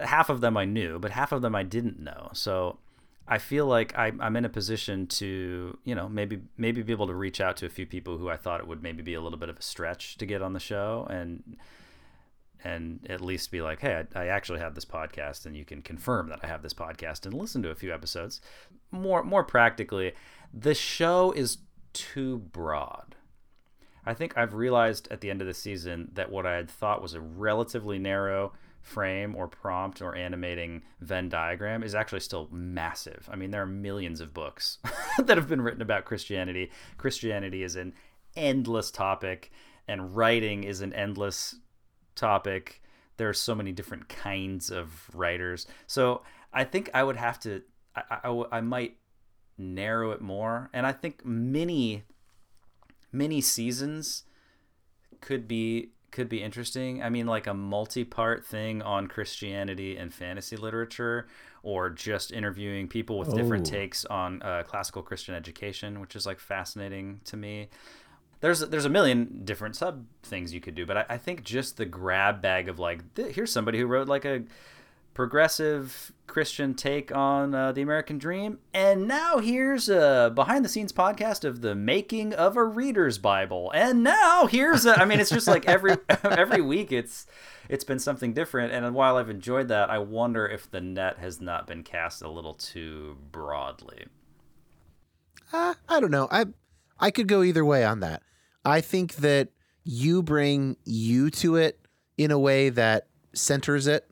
[0.00, 2.30] Half of them I knew, but half of them I didn't know.
[2.32, 2.78] So
[3.26, 7.08] I feel like I, I'm in a position to, you know, maybe maybe be able
[7.08, 9.20] to reach out to a few people who I thought it would maybe be a
[9.20, 11.56] little bit of a stretch to get on the show, and
[12.66, 15.82] and at least be like, hey, I, I actually have this podcast, and you can
[15.82, 18.40] confirm that I have this podcast and listen to a few episodes.
[18.90, 20.14] More more practically,
[20.52, 21.58] the show is
[21.92, 23.14] too broad.
[24.04, 27.02] I think I've realized at the end of the season that what I had thought
[27.02, 33.28] was a relatively narrow frame or prompt or animating Venn diagram is actually still massive.
[33.32, 34.78] I mean, there are millions of books
[35.18, 36.70] that have been written about Christianity.
[36.98, 37.94] Christianity is an
[38.36, 39.50] endless topic,
[39.88, 41.56] and writing is an endless
[42.16, 42.82] topic.
[43.16, 45.66] There are so many different kinds of writers.
[45.86, 47.62] So I think I would have to,
[47.94, 48.96] I, I, I might
[49.56, 50.68] narrow it more.
[50.72, 52.02] And I think many,
[53.12, 54.24] many seasons
[55.20, 57.02] could be could be interesting.
[57.02, 61.26] I mean, like a multi-part thing on Christianity and fantasy literature,
[61.62, 63.70] or just interviewing people with different Oh.
[63.70, 67.68] takes on uh, classical Christian education, which is like fascinating to me.
[68.40, 71.76] There's there's a million different sub things you could do, but I, I think just
[71.76, 74.42] the grab bag of like th- here's somebody who wrote like a
[75.14, 80.92] progressive Christian take on uh, the American Dream, and now here's a behind the scenes
[80.92, 85.30] podcast of the making of a reader's Bible, and now here's a, I mean it's
[85.30, 87.26] just like every every week it's
[87.70, 91.40] it's been something different, and while I've enjoyed that, I wonder if the net has
[91.40, 94.04] not been cast a little too broadly.
[95.52, 96.28] Uh, I don't know.
[96.30, 96.46] I
[96.98, 98.22] I could go either way on that.
[98.64, 99.48] I think that
[99.84, 101.78] you bring you to it
[102.18, 104.10] in a way that centers it,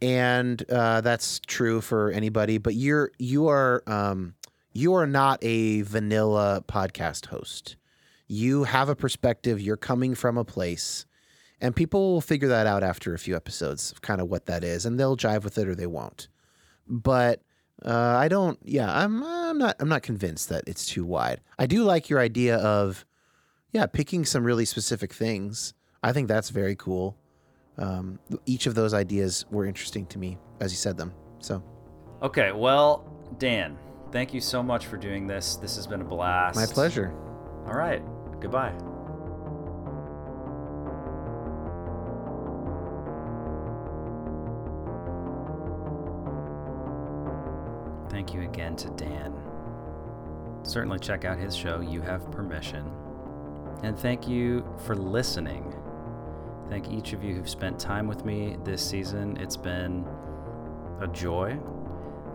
[0.00, 2.58] and uh, that's true for anybody.
[2.58, 4.34] But you're you are um,
[4.72, 7.76] you are not a vanilla podcast host.
[8.26, 9.60] You have a perspective.
[9.60, 11.04] You're coming from a place,
[11.60, 14.64] and people will figure that out after a few episodes of kind of what that
[14.64, 16.28] is, and they'll jive with it or they won't.
[16.88, 17.42] But
[17.84, 18.58] uh, I don't.
[18.64, 19.22] Yeah, I'm.
[19.22, 19.76] I'm not.
[19.80, 21.40] I'm not convinced that it's too wide.
[21.58, 23.04] I do like your idea of,
[23.72, 25.74] yeah, picking some really specific things.
[26.02, 27.16] I think that's very cool.
[27.78, 31.12] Um, each of those ideas were interesting to me as you said them.
[31.40, 31.62] So
[32.22, 33.04] Okay, well,
[33.38, 33.76] Dan,
[34.12, 35.56] thank you so much for doing this.
[35.56, 36.56] This has been a blast.
[36.56, 37.12] my pleasure.
[37.66, 38.02] All right,
[38.40, 38.74] goodbye.
[48.22, 49.34] Thank you again to Dan.
[50.62, 52.88] Certainly check out his show, You Have Permission.
[53.82, 55.74] And thank you for listening.
[56.68, 59.36] Thank each of you who've spent time with me this season.
[59.38, 60.06] It's been
[61.00, 61.58] a joy.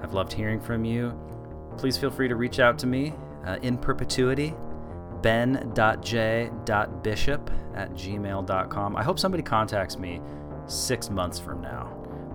[0.03, 1.17] I've loved hearing from you.
[1.77, 3.13] Please feel free to reach out to me
[3.45, 4.53] uh, in perpetuity
[5.21, 6.51] ben.j.bishop
[7.75, 8.97] at gmail.com.
[8.97, 10.19] I hope somebody contacts me
[10.65, 11.85] six months from now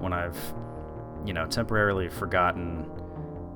[0.01, 0.39] when I've,
[1.27, 2.91] you know, temporarily forgotten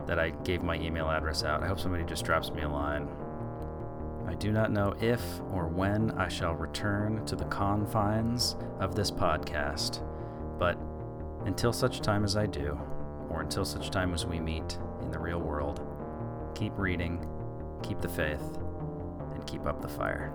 [0.07, 1.63] that I gave my email address out.
[1.63, 3.09] I hope somebody just drops me a line.
[4.27, 9.11] I do not know if or when I shall return to the confines of this
[9.11, 10.03] podcast,
[10.59, 10.79] but
[11.45, 12.79] until such time as I do,
[13.29, 15.81] or until such time as we meet in the real world,
[16.55, 17.25] keep reading,
[17.83, 18.59] keep the faith,
[19.35, 20.33] and keep up the fire.